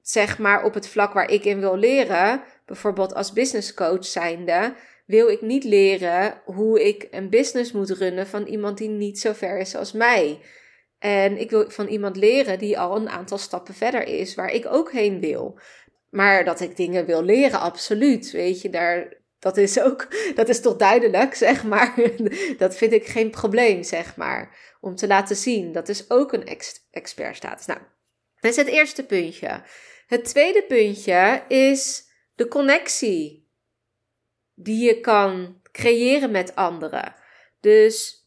zeg 0.02 0.38
maar, 0.38 0.64
op 0.64 0.74
het 0.74 0.88
vlak 0.88 1.12
waar 1.12 1.30
ik 1.30 1.44
in 1.44 1.60
wil 1.60 1.76
leren, 1.76 2.42
bijvoorbeeld 2.66 3.14
als 3.14 3.32
business 3.32 3.74
coach 3.74 4.04
zijnde, 4.04 4.74
wil 5.10 5.28
ik 5.28 5.40
niet 5.40 5.64
leren 5.64 6.40
hoe 6.44 6.86
ik 6.86 7.08
een 7.10 7.28
business 7.28 7.72
moet 7.72 7.90
runnen 7.90 8.26
van 8.26 8.46
iemand 8.46 8.78
die 8.78 8.88
niet 8.88 9.20
zo 9.20 9.32
ver 9.32 9.58
is 9.58 9.74
als 9.74 9.92
mij. 9.92 10.40
En 10.98 11.38
ik 11.38 11.50
wil 11.50 11.70
van 11.70 11.86
iemand 11.86 12.16
leren 12.16 12.58
die 12.58 12.78
al 12.78 12.96
een 12.96 13.08
aantal 13.08 13.38
stappen 13.38 13.74
verder 13.74 14.06
is, 14.06 14.34
waar 14.34 14.52
ik 14.52 14.66
ook 14.66 14.92
heen 14.92 15.20
wil. 15.20 15.58
Maar 16.10 16.44
dat 16.44 16.60
ik 16.60 16.76
dingen 16.76 17.06
wil 17.06 17.22
leren, 17.22 17.60
absoluut. 17.60 18.30
Weet 18.30 18.60
je, 18.60 18.70
daar, 18.70 19.14
dat 19.38 19.56
is 19.56 19.80
ook, 19.80 20.06
dat 20.34 20.48
is 20.48 20.60
toch 20.60 20.76
duidelijk, 20.76 21.34
zeg 21.46 21.64
maar. 21.64 21.94
Dat 22.58 22.76
vind 22.76 22.92
ik 22.92 23.06
geen 23.06 23.30
probleem, 23.30 23.82
zeg 23.82 24.16
maar. 24.16 24.58
Om 24.80 24.94
te 24.94 25.06
laten 25.06 25.36
zien, 25.36 25.72
dat 25.72 25.88
is 25.88 26.10
ook 26.10 26.32
een 26.32 26.46
ex 26.46 26.86
expertstatus. 26.90 27.66
Nou, 27.66 27.80
dat 28.40 28.50
is 28.50 28.56
het 28.56 28.66
eerste 28.66 29.06
puntje. 29.06 29.62
Het 30.06 30.24
tweede 30.24 30.64
puntje 30.68 31.42
is 31.48 32.04
de 32.34 32.48
connectie 32.48 33.39
die 34.62 34.84
je 34.84 35.00
kan 35.00 35.60
creëren 35.72 36.30
met 36.30 36.54
anderen. 36.54 37.14
Dus 37.60 38.26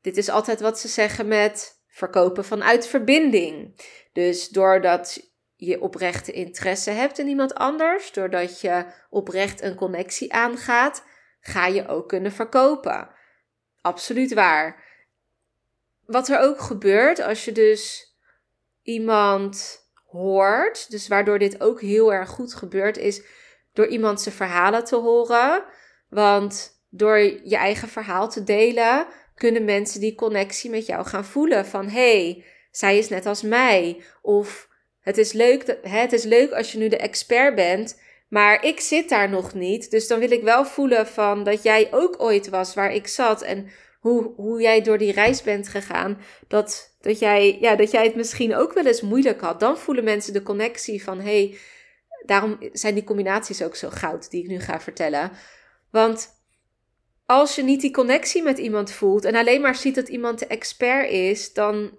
dit 0.00 0.16
is 0.16 0.28
altijd 0.28 0.60
wat 0.60 0.78
ze 0.78 0.88
zeggen 0.88 1.28
met 1.28 1.82
verkopen 1.86 2.44
vanuit 2.44 2.86
verbinding. 2.86 3.80
Dus 4.12 4.48
doordat 4.48 5.30
je 5.56 5.80
oprechte 5.80 6.32
interesse 6.32 6.90
hebt 6.90 7.18
in 7.18 7.28
iemand 7.28 7.54
anders, 7.54 8.12
doordat 8.12 8.60
je 8.60 8.86
oprecht 9.10 9.62
een 9.62 9.74
connectie 9.74 10.32
aangaat, 10.32 11.04
ga 11.40 11.66
je 11.66 11.88
ook 11.88 12.08
kunnen 12.08 12.32
verkopen. 12.32 13.08
Absoluut 13.80 14.34
waar. 14.34 14.84
Wat 16.06 16.28
er 16.28 16.38
ook 16.38 16.60
gebeurt 16.60 17.20
als 17.20 17.44
je 17.44 17.52
dus 17.52 18.14
iemand 18.82 19.80
hoort, 20.04 20.90
dus 20.90 21.08
waardoor 21.08 21.38
dit 21.38 21.60
ook 21.60 21.80
heel 21.80 22.12
erg 22.12 22.28
goed 22.28 22.54
gebeurt, 22.54 22.96
is 22.96 23.22
door 23.72 23.86
iemand 23.86 24.20
zijn 24.20 24.34
verhalen 24.34 24.84
te 24.84 24.96
horen. 24.96 25.64
Want 26.08 26.82
door 26.90 27.18
je 27.18 27.56
eigen 27.56 27.88
verhaal 27.88 28.30
te 28.30 28.44
delen, 28.44 29.06
kunnen 29.34 29.64
mensen 29.64 30.00
die 30.00 30.14
connectie 30.14 30.70
met 30.70 30.86
jou 30.86 31.06
gaan 31.06 31.24
voelen. 31.24 31.66
Van 31.66 31.88
hey, 31.88 32.44
zij 32.70 32.98
is 32.98 33.08
net 33.08 33.26
als 33.26 33.42
mij. 33.42 34.02
Of 34.22 34.68
het 35.00 35.18
is, 35.18 35.32
leuk 35.32 35.66
dat, 35.66 35.76
hè, 35.82 35.98
het 35.98 36.12
is 36.12 36.24
leuk 36.24 36.52
als 36.52 36.72
je 36.72 36.78
nu 36.78 36.88
de 36.88 36.96
expert 36.96 37.54
bent, 37.54 38.00
maar 38.28 38.64
ik 38.64 38.80
zit 38.80 39.08
daar 39.08 39.28
nog 39.28 39.54
niet. 39.54 39.90
Dus 39.90 40.06
dan 40.06 40.18
wil 40.18 40.30
ik 40.30 40.42
wel 40.42 40.64
voelen 40.64 41.06
van 41.06 41.44
dat 41.44 41.62
jij 41.62 41.88
ook 41.90 42.14
ooit 42.18 42.48
was 42.48 42.74
waar 42.74 42.92
ik 42.92 43.06
zat. 43.06 43.42
En 43.42 43.70
hoe, 44.02 44.32
hoe 44.36 44.60
jij 44.60 44.82
door 44.82 44.98
die 44.98 45.12
reis 45.12 45.42
bent 45.42 45.68
gegaan. 45.68 46.18
Dat, 46.48 46.96
dat, 47.00 47.18
jij, 47.18 47.58
ja, 47.60 47.76
dat 47.76 47.90
jij 47.90 48.04
het 48.04 48.14
misschien 48.14 48.54
ook 48.54 48.72
wel 48.72 48.86
eens 48.86 49.00
moeilijk 49.00 49.40
had. 49.40 49.60
Dan 49.60 49.78
voelen 49.78 50.04
mensen 50.04 50.32
de 50.32 50.42
connectie 50.42 51.04
van 51.04 51.20
hey, 51.20 51.58
daarom 52.24 52.58
zijn 52.72 52.94
die 52.94 53.04
combinaties 53.04 53.62
ook 53.62 53.76
zo 53.76 53.88
goud 53.90 54.30
die 54.30 54.42
ik 54.42 54.48
nu 54.48 54.60
ga 54.60 54.80
vertellen. 54.80 55.30
Want 55.90 56.40
als 57.26 57.54
je 57.54 57.62
niet 57.62 57.80
die 57.80 57.90
connectie 57.90 58.42
met 58.42 58.58
iemand 58.58 58.92
voelt 58.92 59.24
en 59.24 59.34
alleen 59.34 59.60
maar 59.60 59.74
ziet 59.74 59.94
dat 59.94 60.08
iemand 60.08 60.38
de 60.38 60.46
expert 60.46 61.10
is, 61.10 61.52
dan, 61.52 61.98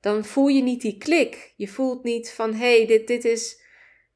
dan 0.00 0.24
voel 0.24 0.46
je 0.46 0.62
niet 0.62 0.80
die 0.80 0.98
klik. 0.98 1.52
Je 1.56 1.68
voelt 1.68 2.02
niet 2.02 2.30
van 2.30 2.54
hé, 2.54 2.76
hey, 2.76 2.86
dit, 2.86 3.06
dit 3.06 3.24
is 3.24 3.60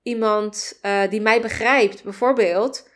iemand 0.03 0.79
uh, 0.83 1.11
die 1.11 1.21
mij 1.21 1.41
begrijpt. 1.41 2.03
Bijvoorbeeld, 2.03 2.89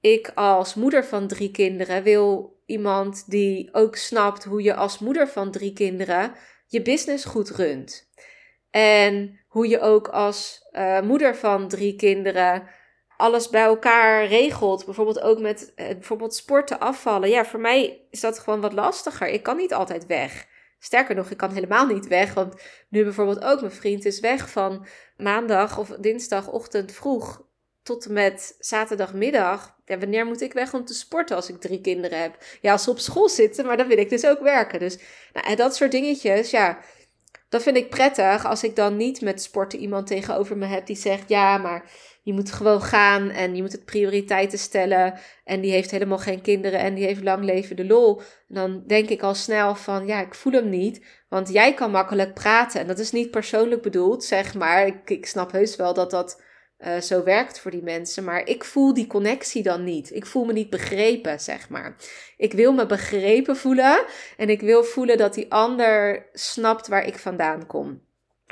ik 0.00 0.30
als 0.34 0.74
moeder 0.74 1.04
van 1.04 1.28
drie 1.28 1.50
kinderen 1.50 2.02
wil 2.02 2.60
iemand 2.66 3.30
die 3.30 3.68
ook 3.74 3.96
snapt 3.96 4.44
hoe 4.44 4.62
je 4.62 4.74
als 4.74 4.98
moeder 4.98 5.28
van 5.28 5.50
drie 5.50 5.72
kinderen 5.72 6.34
je 6.66 6.82
business 6.82 7.24
goed 7.24 7.50
runt. 7.50 8.10
En 8.72 9.40
hoe 9.48 9.68
je 9.68 9.80
ook 9.80 10.08
als 10.08 10.68
uh, 10.72 11.00
moeder 11.00 11.36
van 11.36 11.68
drie 11.68 11.96
kinderen 11.96 12.68
alles 13.16 13.48
bij 13.48 13.62
elkaar 13.62 14.26
regelt. 14.26 14.84
Bijvoorbeeld 14.84 15.20
ook 15.20 15.38
met 15.40 15.72
uh, 15.76 15.86
bijvoorbeeld 15.86 16.34
sporten 16.34 16.78
afvallen. 16.80 17.28
Ja, 17.28 17.44
voor 17.44 17.60
mij 17.60 18.06
is 18.10 18.20
dat 18.20 18.38
gewoon 18.38 18.60
wat 18.60 18.72
lastiger. 18.72 19.28
Ik 19.28 19.42
kan 19.42 19.56
niet 19.56 19.74
altijd 19.74 20.06
weg. 20.06 20.46
Sterker 20.78 21.14
nog, 21.14 21.30
ik 21.30 21.36
kan 21.36 21.52
helemaal 21.52 21.86
niet 21.86 22.08
weg. 22.08 22.34
Want 22.34 22.54
nu 22.88 23.04
bijvoorbeeld 23.04 23.44
ook 23.44 23.60
mijn 23.60 23.72
vriend 23.72 24.04
is 24.04 24.20
weg 24.20 24.50
van 24.50 24.86
maandag 25.16 25.78
of 25.78 25.88
dinsdagochtend 25.88 26.92
vroeg 26.92 27.42
tot 27.82 28.04
en 28.06 28.12
met 28.12 28.56
zaterdagmiddag. 28.58 29.76
Ja, 29.84 29.98
wanneer 29.98 30.26
moet 30.26 30.40
ik 30.40 30.52
weg 30.52 30.74
om 30.74 30.84
te 30.84 30.94
sporten 30.94 31.36
als 31.36 31.48
ik 31.48 31.60
drie 31.60 31.80
kinderen 31.80 32.20
heb? 32.20 32.36
Ja, 32.60 32.72
als 32.72 32.82
ze 32.82 32.90
op 32.90 32.98
school 32.98 33.28
zitten, 33.28 33.66
maar 33.66 33.76
dan 33.76 33.88
wil 33.88 33.98
ik 33.98 34.10
dus 34.10 34.26
ook 34.26 34.40
werken. 34.40 34.78
Dus 34.78 34.98
nou, 35.32 35.46
en 35.46 35.56
dat 35.56 35.76
soort 35.76 35.90
dingetjes, 35.90 36.50
ja, 36.50 36.78
dat 37.52 37.62
vind 37.62 37.76
ik 37.76 37.90
prettig 37.90 38.46
als 38.46 38.64
ik 38.64 38.76
dan 38.76 38.96
niet 38.96 39.20
met 39.20 39.42
sporten 39.42 39.78
iemand 39.78 40.06
tegenover 40.06 40.56
me 40.56 40.66
heb 40.66 40.86
die 40.86 40.96
zegt: 40.96 41.28
ja, 41.28 41.58
maar 41.58 41.90
je 42.22 42.32
moet 42.32 42.52
gewoon 42.52 42.82
gaan 42.82 43.30
en 43.30 43.54
je 43.54 43.62
moet 43.62 43.72
het 43.72 43.84
prioriteiten 43.84 44.58
stellen. 44.58 45.18
En 45.44 45.60
die 45.60 45.70
heeft 45.70 45.90
helemaal 45.90 46.18
geen 46.18 46.40
kinderen 46.40 46.80
en 46.80 46.94
die 46.94 47.04
heeft 47.04 47.22
lang 47.22 47.44
leven 47.44 47.76
de 47.76 47.86
lol. 47.86 48.20
dan 48.48 48.84
denk 48.86 49.08
ik 49.08 49.22
al 49.22 49.34
snel 49.34 49.74
van: 49.74 50.06
ja, 50.06 50.20
ik 50.20 50.34
voel 50.34 50.52
hem 50.52 50.68
niet. 50.68 51.04
Want 51.28 51.52
jij 51.52 51.74
kan 51.74 51.90
makkelijk 51.90 52.34
praten. 52.34 52.80
En 52.80 52.86
dat 52.86 52.98
is 52.98 53.12
niet 53.12 53.30
persoonlijk 53.30 53.82
bedoeld, 53.82 54.24
zeg 54.24 54.54
maar. 54.54 54.86
Ik, 54.86 55.10
ik 55.10 55.26
snap 55.26 55.52
heus 55.52 55.76
wel 55.76 55.94
dat 55.94 56.10
dat 56.10 56.42
uh, 56.86 57.00
zo 57.00 57.22
werkt 57.22 57.60
voor 57.60 57.70
die 57.70 57.82
mensen. 57.82 58.24
Maar 58.24 58.46
ik 58.46 58.64
voel 58.64 58.94
die 58.94 59.06
connectie 59.06 59.62
dan 59.62 59.84
niet. 59.84 60.14
Ik 60.14 60.26
voel 60.26 60.44
me 60.44 60.52
niet 60.52 60.70
begrepen, 60.70 61.40
zeg 61.40 61.68
maar. 61.68 61.96
Ik 62.36 62.52
wil 62.52 62.72
me 62.72 62.86
begrepen 62.86 63.56
voelen. 63.56 64.04
En 64.36 64.50
ik 64.50 64.60
wil 64.60 64.84
voelen 64.84 65.16
dat 65.16 65.34
die 65.34 65.52
ander 65.52 66.26
snapt 66.32 66.88
waar 66.88 67.06
ik 67.06 67.18
vandaan 67.18 67.66
kom. 67.66 68.00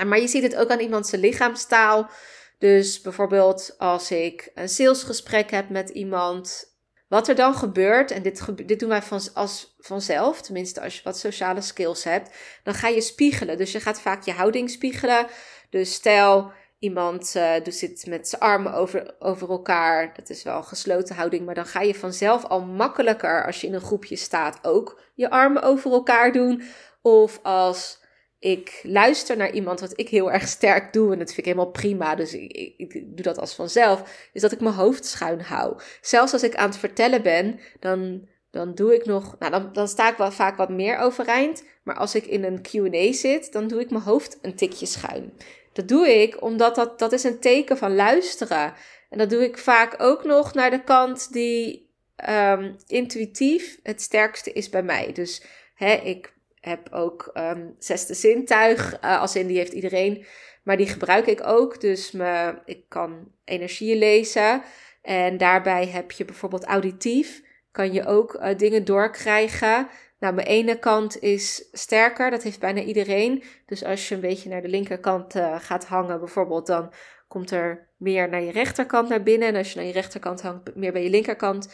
Maar 0.06 0.20
je 0.20 0.28
ziet 0.28 0.42
het 0.42 0.56
ook 0.56 0.70
aan 0.70 0.80
iemands 0.80 1.10
lichaamstaal. 1.10 2.10
Dus 2.58 3.00
bijvoorbeeld 3.00 3.74
als 3.78 4.10
ik 4.10 4.50
een 4.54 4.68
salesgesprek 4.68 5.50
heb 5.50 5.68
met 5.68 5.88
iemand. 5.88 6.68
Wat 7.08 7.28
er 7.28 7.34
dan 7.34 7.54
gebeurt, 7.54 8.10
en 8.10 8.22
dit, 8.22 8.68
dit 8.68 8.80
doen 8.80 8.88
wij 8.88 9.02
van, 9.02 9.20
als, 9.34 9.76
vanzelf, 9.78 10.42
tenminste 10.42 10.80
als 10.80 10.96
je 10.96 11.00
wat 11.04 11.18
sociale 11.18 11.60
skills 11.60 12.04
hebt, 12.04 12.30
dan 12.62 12.74
ga 12.74 12.88
je 12.88 13.00
spiegelen. 13.00 13.58
Dus 13.58 13.72
je 13.72 13.80
gaat 13.80 14.00
vaak 14.00 14.24
je 14.24 14.32
houding 14.32 14.70
spiegelen. 14.70 15.26
Dus 15.70 15.92
stel, 15.94 16.52
iemand 16.80 17.34
uh, 17.36 17.54
zit 17.64 18.06
met 18.06 18.28
zijn 18.28 18.42
armen 18.42 18.72
over, 18.72 19.14
over 19.18 19.50
elkaar. 19.50 20.12
Dat 20.14 20.30
is 20.30 20.42
wel 20.42 20.56
een 20.56 20.64
gesloten 20.64 21.14
houding, 21.14 21.46
maar 21.46 21.54
dan 21.54 21.66
ga 21.66 21.80
je 21.80 21.94
vanzelf 21.94 22.44
al 22.44 22.64
makkelijker 22.64 23.46
als 23.46 23.60
je 23.60 23.66
in 23.66 23.74
een 23.74 23.80
groepje 23.80 24.16
staat 24.16 24.58
ook 24.62 25.00
je 25.14 25.30
armen 25.30 25.62
over 25.62 25.92
elkaar 25.92 26.32
doen. 26.32 26.62
Of 27.02 27.40
als 27.42 28.00
ik 28.38 28.80
luister 28.82 29.36
naar 29.36 29.52
iemand 29.52 29.80
wat 29.80 29.98
ik 29.98 30.08
heel 30.08 30.32
erg 30.32 30.48
sterk 30.48 30.92
doe 30.92 31.12
en 31.12 31.18
dat 31.18 31.26
vind 31.26 31.38
ik 31.38 31.44
helemaal 31.44 31.70
prima, 31.70 32.14
dus 32.14 32.34
ik, 32.34 32.92
doe 32.92 33.24
dat 33.24 33.38
als 33.38 33.54
vanzelf, 33.54 34.28
is 34.32 34.42
dat 34.42 34.52
ik 34.52 34.60
mijn 34.60 34.74
hoofd 34.74 35.04
schuin 35.04 35.40
hou. 35.40 35.80
Zelfs 36.00 36.32
als 36.32 36.42
ik 36.42 36.54
aan 36.54 36.68
het 36.68 36.78
vertellen 36.78 37.22
ben, 37.22 37.60
dan, 37.80 38.28
dan 38.50 38.74
doe 38.74 38.94
ik 38.94 39.04
nog, 39.04 39.36
nou 39.38 39.52
dan, 39.52 39.72
dan 39.72 39.88
sta 39.88 40.10
ik 40.10 40.16
wel 40.16 40.32
vaak 40.32 40.56
wat 40.56 40.68
meer 40.68 40.98
overeind, 40.98 41.64
maar 41.82 41.96
als 41.96 42.14
ik 42.14 42.26
in 42.26 42.44
een 42.44 42.62
Q&A 42.62 43.12
zit, 43.12 43.52
dan 43.52 43.68
doe 43.68 43.80
ik 43.80 43.90
mijn 43.90 44.02
hoofd 44.02 44.38
een 44.42 44.56
tikje 44.56 44.86
schuin. 44.86 45.32
Dat 45.72 45.88
doe 45.88 46.08
ik 46.22 46.42
omdat 46.42 46.74
dat, 46.74 46.98
dat 46.98 47.12
is 47.12 47.24
een 47.24 47.40
teken 47.40 47.78
van 47.78 47.94
luisteren. 47.94 48.74
En 49.10 49.18
dat 49.18 49.30
doe 49.30 49.44
ik 49.44 49.58
vaak 49.58 50.02
ook 50.02 50.24
nog 50.24 50.54
naar 50.54 50.70
de 50.70 50.84
kant 50.84 51.32
die 51.32 51.90
um, 52.28 52.76
intuïtief 52.86 53.78
het 53.82 54.02
sterkste 54.02 54.52
is 54.52 54.68
bij 54.68 54.82
mij. 54.82 55.12
Dus 55.12 55.42
hè, 55.74 55.92
ik 55.92 56.32
heb 56.60 56.92
ook 56.92 57.30
um, 57.34 57.74
zesde 57.78 58.14
zintuig, 58.14 59.02
uh, 59.04 59.20
als 59.20 59.36
in 59.36 59.46
die 59.46 59.58
heeft 59.58 59.72
iedereen. 59.72 60.26
Maar 60.62 60.76
die 60.76 60.86
gebruik 60.86 61.26
ik 61.26 61.46
ook. 61.46 61.80
Dus 61.80 62.10
me, 62.10 62.58
ik 62.64 62.84
kan 62.88 63.32
energieën 63.44 63.98
lezen. 63.98 64.62
En 65.02 65.36
daarbij 65.36 65.86
heb 65.86 66.10
je 66.10 66.24
bijvoorbeeld 66.24 66.64
auditief. 66.64 67.42
Kan 67.72 67.92
je 67.92 68.06
ook 68.06 68.34
uh, 68.34 68.56
dingen 68.56 68.84
doorkrijgen. 68.84 69.88
Nou, 70.20 70.34
mijn 70.34 70.46
ene 70.46 70.78
kant 70.78 71.20
is 71.20 71.68
sterker, 71.72 72.30
dat 72.30 72.42
heeft 72.42 72.60
bijna 72.60 72.80
iedereen. 72.80 73.44
Dus 73.66 73.84
als 73.84 74.08
je 74.08 74.14
een 74.14 74.20
beetje 74.20 74.48
naar 74.48 74.62
de 74.62 74.68
linkerkant 74.68 75.36
uh, 75.36 75.56
gaat 75.58 75.84
hangen, 75.84 76.18
bijvoorbeeld, 76.18 76.66
dan 76.66 76.92
komt 77.28 77.50
er 77.50 77.88
meer 77.96 78.28
naar 78.28 78.42
je 78.42 78.52
rechterkant 78.52 79.08
naar 79.08 79.22
binnen. 79.22 79.48
En 79.48 79.56
als 79.56 79.72
je 79.72 79.76
naar 79.76 79.86
je 79.86 79.92
rechterkant 79.92 80.42
hangt, 80.42 80.74
meer 80.74 80.92
bij 80.92 81.02
je 81.02 81.10
linkerkant, 81.10 81.72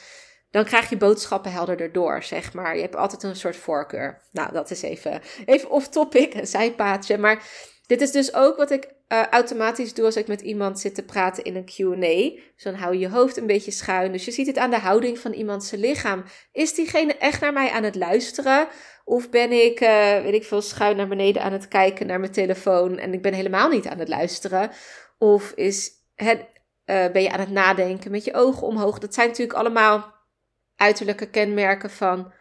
dan 0.50 0.64
krijg 0.64 0.88
je 0.88 0.96
boodschappen 0.96 1.52
helderder 1.52 1.92
door, 1.92 2.22
zeg 2.22 2.52
maar. 2.52 2.74
Je 2.74 2.82
hebt 2.82 2.96
altijd 2.96 3.22
een 3.22 3.36
soort 3.36 3.56
voorkeur. 3.56 4.22
Nou, 4.32 4.52
dat 4.52 4.70
is 4.70 4.82
even, 4.82 5.20
even 5.44 5.70
off 5.70 5.88
topic, 5.88 6.34
een 6.34 6.46
zijpaadje. 6.46 7.18
Maar 7.18 7.42
dit 7.86 8.00
is 8.00 8.10
dus 8.12 8.34
ook 8.34 8.56
wat 8.56 8.70
ik 8.70 8.94
uh, 9.08 9.26
automatisch 9.26 9.94
doe 9.94 10.04
als 10.04 10.16
ik 10.16 10.26
met 10.26 10.40
iemand 10.40 10.80
zit 10.80 10.94
te 10.94 11.04
praten 11.04 11.44
in 11.44 11.56
een 11.56 11.64
QA. 11.64 12.40
Dus 12.54 12.62
dan 12.62 12.74
hou 12.74 12.92
je 12.92 12.98
je 12.98 13.08
hoofd 13.08 13.36
een 13.36 13.46
beetje 13.46 13.70
schuin. 13.70 14.12
Dus 14.12 14.24
je 14.24 14.30
ziet 14.30 14.46
het 14.46 14.58
aan 14.58 14.70
de 14.70 14.78
houding 14.78 15.18
van 15.18 15.32
iemands 15.32 15.70
lichaam. 15.70 16.24
Is 16.52 16.74
diegene 16.74 17.16
echt 17.16 17.40
naar 17.40 17.52
mij 17.52 17.70
aan 17.70 17.82
het 17.82 17.94
luisteren? 17.94 18.68
Of 19.04 19.30
ben 19.30 19.52
ik, 19.52 19.80
uh, 19.80 20.20
weet 20.22 20.34
ik 20.34 20.44
veel, 20.44 20.62
schuin 20.62 20.96
naar 20.96 21.08
beneden 21.08 21.42
aan 21.42 21.52
het 21.52 21.68
kijken 21.68 22.06
naar 22.06 22.20
mijn 22.20 22.32
telefoon 22.32 22.98
en 22.98 23.12
ik 23.12 23.22
ben 23.22 23.32
helemaal 23.32 23.68
niet 23.68 23.86
aan 23.86 23.98
het 23.98 24.08
luisteren? 24.08 24.70
Of 25.18 25.52
is 25.52 25.90
het, 26.14 26.40
uh, 26.86 27.06
ben 27.06 27.22
je 27.22 27.30
aan 27.30 27.40
het 27.40 27.50
nadenken 27.50 28.10
met 28.10 28.24
je 28.24 28.34
ogen 28.34 28.66
omhoog? 28.66 28.98
Dat 28.98 29.14
zijn 29.14 29.28
natuurlijk 29.28 29.58
allemaal 29.58 30.14
uiterlijke 30.76 31.30
kenmerken 31.30 31.90
van 31.90 32.32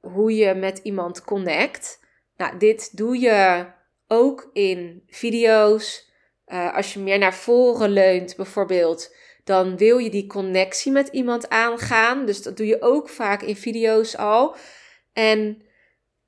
hoe 0.00 0.34
je 0.34 0.54
met 0.54 0.78
iemand 0.78 1.24
connect. 1.24 2.00
Nou, 2.36 2.58
dit 2.58 2.96
doe 2.96 3.18
je 3.18 3.66
ook 4.06 4.50
in 4.52 5.02
video's. 5.06 6.10
Uh, 6.52 6.76
als 6.76 6.92
je 6.92 7.00
meer 7.00 7.18
naar 7.18 7.34
voren 7.34 7.90
leunt, 7.90 8.36
bijvoorbeeld, 8.36 9.14
dan 9.44 9.76
wil 9.76 9.98
je 9.98 10.10
die 10.10 10.26
connectie 10.26 10.92
met 10.92 11.08
iemand 11.08 11.48
aangaan. 11.48 12.26
Dus 12.26 12.42
dat 12.42 12.56
doe 12.56 12.66
je 12.66 12.82
ook 12.82 13.08
vaak 13.08 13.42
in 13.42 13.56
video's 13.56 14.16
al. 14.16 14.56
En 15.12 15.62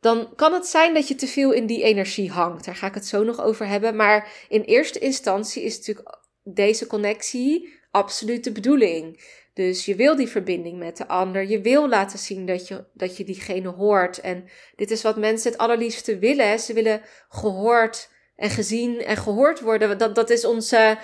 dan 0.01 0.35
kan 0.37 0.53
het 0.53 0.67
zijn 0.67 0.95
dat 0.95 1.09
je 1.09 1.15
te 1.15 1.27
veel 1.27 1.53
in 1.53 1.67
die 1.67 1.83
energie 1.83 2.31
hangt. 2.31 2.65
Daar 2.65 2.77
ga 2.77 2.87
ik 2.87 2.95
het 2.95 3.07
zo 3.07 3.23
nog 3.23 3.43
over 3.43 3.67
hebben. 3.67 3.97
Maar 3.97 4.47
in 4.49 4.63
eerste 4.63 4.99
instantie 4.99 5.63
is 5.63 5.77
natuurlijk 5.77 6.19
deze 6.43 6.87
connectie 6.87 7.73
absoluut 7.91 8.45
de 8.45 8.53
bedoeling. 8.53 9.23
Dus 9.55 9.85
je 9.85 9.95
wil 9.95 10.17
die 10.17 10.29
verbinding 10.29 10.79
met 10.79 10.97
de 10.97 11.09
ander. 11.09 11.49
Je 11.49 11.61
wil 11.61 11.89
laten 11.89 12.19
zien 12.19 12.47
dat 12.47 12.69
je, 12.69 12.85
dat 12.93 13.17
je 13.17 13.25
diegene 13.25 13.69
hoort. 13.69 14.21
En 14.21 14.49
dit 14.77 14.91
is 14.91 15.03
wat 15.03 15.17
mensen 15.17 15.51
het 15.51 15.61
allerliefste 15.61 16.19
willen. 16.19 16.61
Ze 16.61 16.73
willen 16.73 17.03
gehoord 17.29 18.13
en 18.37 18.51
gezien 18.51 19.05
en 19.05 19.17
gehoord 19.17 19.61
worden. 19.61 19.99
Dat, 19.99 20.15
dat 20.15 20.31
is 20.31 20.45
onze, 20.45 20.99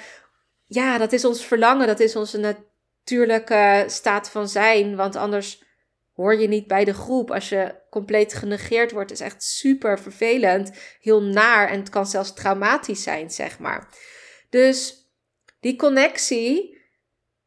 ja, 0.66 0.98
dat 0.98 1.12
is 1.12 1.24
ons 1.24 1.44
verlangen. 1.44 1.86
Dat 1.86 2.00
is 2.00 2.16
onze 2.16 2.38
natuurlijke 2.38 3.84
staat 3.86 4.30
van 4.30 4.48
zijn. 4.48 4.96
Want 4.96 5.16
anders 5.16 5.62
hoor 6.14 6.34
je 6.34 6.48
niet 6.48 6.66
bij 6.66 6.84
de 6.84 6.94
groep. 6.94 7.30
Als 7.30 7.48
je 7.48 7.74
compleet 7.90 8.34
genegeerd 8.34 8.92
wordt, 8.92 9.10
is 9.10 9.20
echt 9.20 9.42
super 9.42 10.00
vervelend. 10.00 10.70
Heel 11.00 11.22
naar 11.22 11.68
en 11.68 11.78
het 11.78 11.88
kan 11.88 12.06
zelfs 12.06 12.34
traumatisch 12.34 13.02
zijn, 13.02 13.30
zeg 13.30 13.58
maar. 13.58 13.88
Dus 14.50 15.08
die 15.60 15.76
connectie, 15.76 16.78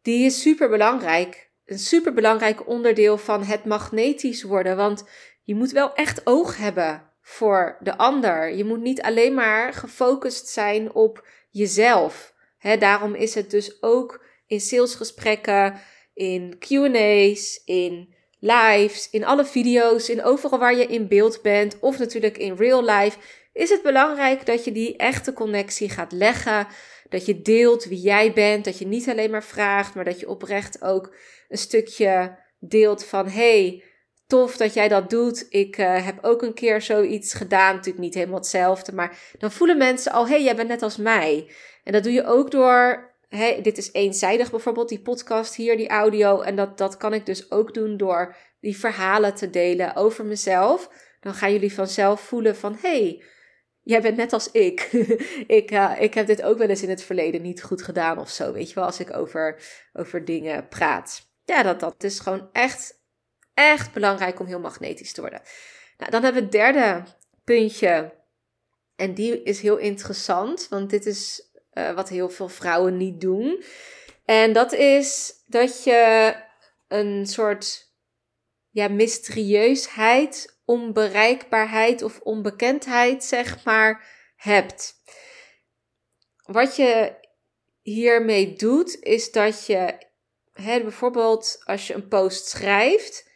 die 0.02 0.26
is 0.26 0.42
super 0.42 0.70
belangrijk. 0.70 1.52
Een 1.66 1.80
super 1.80 2.14
belangrijk 2.14 2.68
onderdeel 2.68 3.18
van 3.18 3.44
het 3.44 3.66
magnetisch 3.66 4.44
worden. 4.44 4.76
Want 4.76 5.04
je 5.44 5.56
moet 5.56 5.72
wel 5.72 5.94
echt 5.94 6.26
oog 6.26 6.58
hebben 6.58 7.13
voor 7.24 7.78
de 7.80 7.98
ander. 7.98 8.56
Je 8.56 8.64
moet 8.64 8.82
niet 8.82 9.02
alleen 9.02 9.34
maar 9.34 9.74
gefocust 9.74 10.48
zijn 10.48 10.94
op 10.94 11.28
jezelf. 11.50 12.34
daarom 12.80 13.16
is 13.16 13.36
het 13.36 13.52
dus 13.52 13.82
ook 13.82 14.26
in 14.48 14.60
salesgesprekken, 14.60 15.80
in 16.14 16.58
QA's, 16.60 17.62
in 17.66 18.14
lives, 18.40 19.10
in 19.10 19.26
alle 19.26 19.46
video's, 19.46 20.10
in 20.10 20.24
overal 20.24 20.60
waar 20.60 20.76
je 20.76 20.86
in 20.86 21.08
beeld 21.08 21.42
bent, 21.42 21.80
of 21.80 22.00
natuurlijk 22.00 22.38
in 22.38 22.56
real 22.56 22.84
life, 22.86 23.18
is 23.54 23.70
het 23.70 23.82
belangrijk 23.82 24.46
dat 24.46 24.66
je 24.66 24.72
die 24.72 24.98
echte 24.98 25.34
connectie 25.34 25.90
gaat 25.90 26.12
leggen. 26.12 26.68
Dat 27.10 27.26
je 27.26 27.42
deelt 27.42 27.86
wie 27.86 28.02
jij 28.02 28.34
bent, 28.34 28.66
dat 28.66 28.78
je 28.78 28.88
niet 28.88 29.10
alleen 29.10 29.32
maar 29.32 29.44
vraagt, 29.44 29.96
maar 29.96 30.06
dat 30.06 30.20
je 30.20 30.30
oprecht 30.30 30.82
ook 30.82 31.16
een 31.50 31.58
stukje 31.58 32.38
deelt 32.60 33.06
van 33.06 33.28
hey, 33.28 33.84
tof 34.34 34.58
dat 34.58 34.74
jij 34.74 34.88
dat 34.88 35.10
doet. 35.10 35.46
Ik 35.50 35.78
uh, 35.78 36.06
heb 36.06 36.18
ook 36.22 36.42
een 36.42 36.54
keer 36.54 36.82
zoiets 36.82 37.34
gedaan, 37.34 37.76
natuurlijk 37.76 38.04
niet 38.04 38.14
helemaal 38.14 38.38
hetzelfde, 38.40 38.94
maar 38.94 39.18
dan 39.38 39.52
voelen 39.52 39.78
mensen 39.78 40.12
al 40.12 40.28
hey, 40.28 40.44
jij 40.44 40.56
bent 40.56 40.68
net 40.68 40.82
als 40.82 40.98
mij. 40.98 41.52
En 41.84 41.92
dat 41.92 42.04
doe 42.04 42.12
je 42.12 42.26
ook 42.26 42.52
door 42.52 43.12
Hey, 43.30 43.62
dit 43.62 43.78
is 43.78 43.94
eenzijdig 43.94 44.52
bijvoorbeeld, 44.52 44.90
die 44.90 45.02
podcast 45.02 45.56
hier, 45.56 45.78
die 45.78 45.90
audio. 45.90 46.42
En 46.42 46.56
dat, 46.56 46.78
dat 46.78 46.98
kan 46.98 47.14
ik 47.14 47.26
dus 47.26 47.52
ook 47.52 47.74
doen 47.74 47.98
door 47.98 48.36
die 48.60 48.78
verhalen 48.78 49.36
te 49.36 49.50
delen 49.50 49.96
over 49.96 50.26
mezelf. 50.26 50.90
Dan 51.20 51.34
gaan 51.34 51.52
jullie 51.52 51.74
vanzelf 51.74 52.22
voelen 52.22 52.56
van, 52.56 52.78
hey, 52.82 53.24
jij 53.82 54.02
bent 54.02 54.18
net 54.18 54.34
als 54.34 54.52
ik. 54.52 54.82
ik, 55.60 55.72
uh, 55.72 55.92
ik 56.00 56.14
heb 56.14 56.28
dit 56.28 56.42
ook 56.42 56.58
wel 56.58 56.68
eens 56.68 56.84
in 56.84 56.90
het 56.90 57.04
verleden 57.04 57.42
niet 57.42 57.64
goed 57.64 57.82
gedaan 57.82 58.18
of 58.18 58.30
zo, 58.30 58.54
weet 58.54 58.70
je 58.70 58.76
wel, 58.76 58.86
als 58.86 59.00
ik 59.00 59.16
over, 59.16 59.62
over 59.94 60.26
dingen 60.26 60.68
praat. 60.68 61.30
Ja, 61.46 61.64
dat, 61.64 61.80
dat 61.80 62.04
is 62.04 62.20
gewoon 62.20 62.50
echt, 62.52 63.03
echt 63.54 63.94
belangrijk 63.94 64.40
om 64.40 64.46
heel 64.46 64.60
magnetisch 64.60 65.14
te 65.14 65.22
worden. 65.22 65.42
Nou, 65.98 66.12
dan 66.12 66.24
hebben 66.24 66.42
we 66.42 66.48
het 66.48 66.74
derde 66.74 67.04
puntje. 67.44 68.14
En 68.96 69.14
die 69.14 69.44
is 69.44 69.62
heel 69.62 69.78
interessant, 69.78 70.68
want 70.70 70.90
dit 70.90 71.06
is 71.06 71.52
uh, 71.74 71.94
wat 71.94 72.10
heel 72.10 72.30
veel 72.30 72.50
vrouwen 72.50 72.98
niet 72.98 73.22
doen. 73.22 73.64
En 74.26 74.54
dat 74.54 74.74
is 74.74 75.34
dat 75.46 75.84
je 75.84 76.34
een 76.88 77.26
soort 77.26 77.92
ja, 78.70 78.88
mysterieusheid, 78.88 80.60
onbereikbaarheid 80.66 82.02
of 82.02 82.20
onbekendheid, 82.20 83.24
zeg 83.24 83.64
maar, 83.64 84.06
hebt. 84.36 84.94
Wat 86.44 86.76
je 86.76 87.16
hiermee 87.82 88.54
doet, 88.54 88.98
is 89.00 89.32
dat 89.32 89.66
je 89.66 89.98
hè, 90.54 90.82
bijvoorbeeld 90.82 91.62
als 91.64 91.88
je 91.88 91.94
een 91.94 92.08
post 92.08 92.48
schrijft 92.48 93.32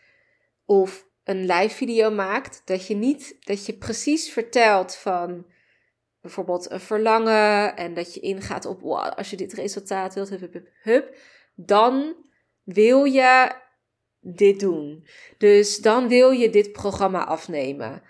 of 0.68 1.08
een 1.24 1.46
live 1.46 1.76
video 1.76 2.12
maakt, 2.12 2.62
dat 2.66 2.88
je 2.88 2.96
niet 2.96 3.36
dat 3.40 3.66
je 3.66 3.74
precies 3.74 4.30
vertelt 4.30 4.96
van 4.96 5.46
bijvoorbeeld 6.22 6.72
een 6.72 6.80
verlangen 6.80 7.76
en 7.76 7.94
dat 7.94 8.14
je 8.14 8.20
ingaat 8.20 8.66
op 8.66 8.82
wow, 8.82 9.14
als 9.14 9.30
je 9.30 9.36
dit 9.36 9.54
resultaat 9.54 10.14
wilt, 10.14 10.30
hup, 10.30 10.54
hup, 10.54 10.70
hup, 10.82 11.18
dan 11.56 12.16
wil 12.64 13.04
je 13.04 13.52
dit 14.20 14.60
doen. 14.60 15.08
Dus 15.38 15.78
dan 15.78 16.08
wil 16.08 16.32
je 16.32 16.50
dit 16.50 16.72
programma 16.72 17.26
afnemen. 17.26 18.02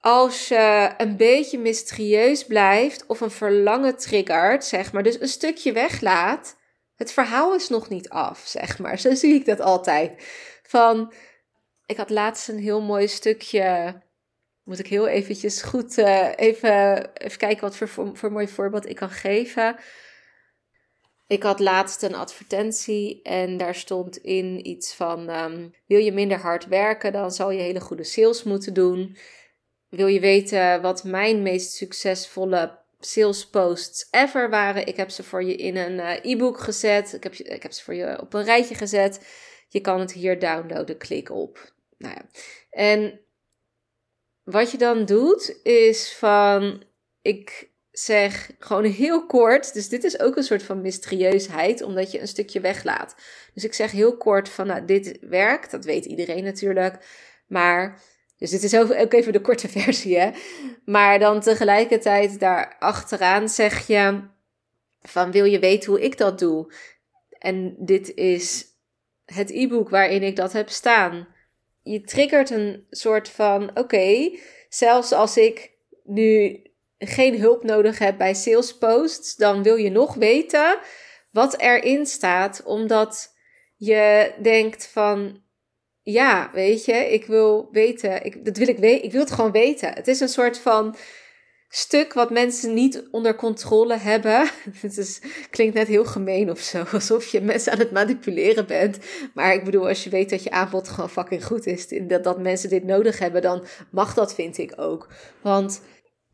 Als 0.00 0.48
je 0.48 0.94
een 0.96 1.16
beetje 1.16 1.58
mysterieus 1.58 2.44
blijft 2.44 3.06
of 3.06 3.20
een 3.20 3.30
verlangen 3.30 3.96
triggert, 3.96 4.64
zeg 4.64 4.92
maar, 4.92 5.02
dus 5.02 5.20
een 5.20 5.28
stukje 5.28 5.72
weglaat, 5.72 6.56
het 6.96 7.12
verhaal 7.12 7.54
is 7.54 7.68
nog 7.68 7.88
niet 7.88 8.08
af, 8.08 8.42
zeg 8.46 8.78
maar. 8.78 8.98
Zo 9.04 9.14
zie 9.14 9.34
ik 9.34 9.44
dat 9.44 9.60
altijd. 9.60 10.12
Van, 10.62 11.12
ik 11.90 11.96
had 11.96 12.10
laatst 12.10 12.48
een 12.48 12.58
heel 12.58 12.80
mooi 12.80 13.08
stukje 13.08 13.94
moet 14.64 14.78
ik 14.78 14.86
heel 14.86 15.06
eventjes 15.06 15.62
goed 15.62 15.98
uh, 15.98 16.28
even, 16.36 17.10
even 17.14 17.38
kijken 17.38 17.60
wat 17.60 17.76
voor, 17.76 18.10
voor, 18.14 18.32
mooi 18.32 18.48
voorbeeld 18.48 18.88
ik 18.88 18.96
kan 18.96 19.10
geven. 19.10 19.76
Ik 21.26 21.42
had 21.42 21.60
laatst 21.60 22.02
een 22.02 22.14
advertentie 22.14 23.22
en 23.22 23.56
daar 23.56 23.74
stond 23.74 24.16
in 24.16 24.66
iets 24.66 24.94
van: 24.94 25.28
ehm, 25.28 25.68
Wil 25.86 25.98
je 25.98 26.12
minder 26.12 26.38
hard 26.38 26.66
werken, 26.66 27.12
dan 27.12 27.30
zal 27.30 27.50
je 27.50 27.60
hele 27.60 27.80
goede 27.80 28.04
sales 28.04 28.42
moeten 28.42 28.74
doen. 28.74 29.16
Wil 29.88 30.06
je 30.06 30.20
weten 30.20 30.82
wat 30.82 31.04
mijn 31.04 31.42
meest 31.42 31.72
succesvolle 31.72 32.78
sales 33.00 33.48
posts 33.48 34.08
ever 34.10 34.50
waren? 34.50 34.86
Ik 34.86 34.96
heb 34.96 35.10
ze 35.10 35.22
voor 35.22 35.44
je 35.44 35.56
in 35.56 35.76
een 35.76 35.94
uh, 35.94 36.32
e-book 36.32 36.60
gezet. 36.60 37.12
Ik 37.12 37.22
heb, 37.22 37.34
ik 37.34 37.62
heb 37.62 37.72
ze 37.72 37.84
voor 37.84 37.94
je 37.94 38.20
op 38.20 38.34
een 38.34 38.44
rijtje 38.44 38.74
gezet. 38.74 39.26
Je 39.68 39.80
kan 39.80 40.00
het 40.00 40.12
hier 40.12 40.38
downloaden. 40.38 40.98
Klik 40.98 41.30
op. 41.30 41.72
Nou 42.00 42.14
ja. 42.14 42.24
En 42.70 43.20
wat 44.42 44.70
je 44.70 44.78
dan 44.78 45.04
doet, 45.04 45.60
is 45.62 46.12
van. 46.12 46.82
Ik 47.22 47.70
zeg 47.90 48.50
gewoon 48.58 48.84
heel 48.84 49.26
kort. 49.26 49.72
Dus 49.74 49.88
dit 49.88 50.04
is 50.04 50.20
ook 50.20 50.36
een 50.36 50.42
soort 50.42 50.62
van 50.62 50.80
mysterieusheid, 50.80 51.82
omdat 51.82 52.12
je 52.12 52.20
een 52.20 52.28
stukje 52.28 52.60
weglaat. 52.60 53.14
Dus 53.54 53.64
ik 53.64 53.74
zeg 53.74 53.90
heel 53.90 54.16
kort 54.16 54.48
van, 54.48 54.66
nou, 54.66 54.84
dit 54.84 55.18
werkt. 55.20 55.70
Dat 55.70 55.84
weet 55.84 56.04
iedereen 56.04 56.44
natuurlijk. 56.44 57.06
Maar, 57.46 58.02
dus 58.36 58.50
dit 58.50 58.62
is 58.62 58.76
ook 58.76 59.12
even 59.12 59.32
de 59.32 59.40
korte 59.40 59.68
versie, 59.78 60.18
hè. 60.18 60.30
Maar 60.84 61.18
dan 61.18 61.40
tegelijkertijd 61.40 62.40
daar 62.40 62.76
achteraan 62.78 63.48
zeg 63.48 63.86
je 63.86 64.20
van, 65.02 65.30
wil 65.30 65.44
je 65.44 65.58
weten 65.58 65.90
hoe 65.90 66.02
ik 66.02 66.18
dat 66.18 66.38
doe? 66.38 66.72
En 67.38 67.74
dit 67.78 68.14
is 68.14 68.64
het 69.24 69.50
e-book 69.50 69.88
waarin 69.88 70.22
ik 70.22 70.36
dat 70.36 70.52
heb 70.52 70.68
staan 70.68 71.28
je 71.82 72.00
triggert 72.00 72.50
een 72.50 72.86
soort 72.90 73.28
van: 73.28 73.70
oké, 73.78 74.38
zelfs 74.68 75.12
als 75.12 75.36
ik 75.36 75.70
nu 76.04 76.62
geen 76.98 77.38
hulp 77.40 77.62
nodig 77.62 77.98
heb 77.98 78.18
bij 78.18 78.34
sales 78.34 78.78
posts, 78.78 79.36
dan 79.36 79.62
wil 79.62 79.76
je 79.76 79.90
nog 79.90 80.14
weten 80.14 80.78
wat 81.30 81.58
erin 81.58 82.06
staat, 82.06 82.62
omdat 82.64 83.34
je 83.76 84.34
denkt 84.42 84.86
van 84.86 85.42
ja, 86.02 86.50
weet 86.52 86.84
je, 86.84 87.12
ik 87.12 87.24
wil 87.24 87.68
weten, 87.70 88.24
ik, 88.24 88.44
dat 88.44 88.56
wil 88.56 88.68
ik 88.68 88.78
weten, 88.78 89.04
ik 89.04 89.12
wil 89.12 89.20
het 89.20 89.30
gewoon 89.30 89.52
weten. 89.52 89.92
Het 89.92 90.08
is 90.08 90.20
een 90.20 90.28
soort 90.28 90.58
van 90.58 90.96
stuk 91.72 92.12
wat 92.12 92.30
mensen 92.30 92.74
niet 92.74 93.08
onder 93.10 93.34
controle 93.34 93.96
hebben. 93.96 94.50
Het 94.80 94.98
is, 94.98 95.22
klinkt 95.50 95.74
net 95.74 95.86
heel 95.86 96.04
gemeen 96.04 96.50
of 96.50 96.58
zo, 96.58 96.84
alsof 96.92 97.26
je 97.26 97.40
mensen 97.40 97.72
aan 97.72 97.78
het 97.78 97.92
manipuleren 97.92 98.66
bent. 98.66 98.98
Maar 99.34 99.54
ik 99.54 99.64
bedoel, 99.64 99.88
als 99.88 100.04
je 100.04 100.10
weet 100.10 100.30
dat 100.30 100.42
je 100.42 100.50
aanbod 100.50 100.88
gewoon 100.88 101.10
fucking 101.10 101.44
goed 101.44 101.66
is, 101.66 101.88
dat, 101.88 102.24
dat 102.24 102.38
mensen 102.38 102.68
dit 102.68 102.84
nodig 102.84 103.18
hebben, 103.18 103.42
dan 103.42 103.64
mag 103.90 104.14
dat, 104.14 104.34
vind 104.34 104.58
ik 104.58 104.72
ook. 104.76 105.08
Want 105.42 105.82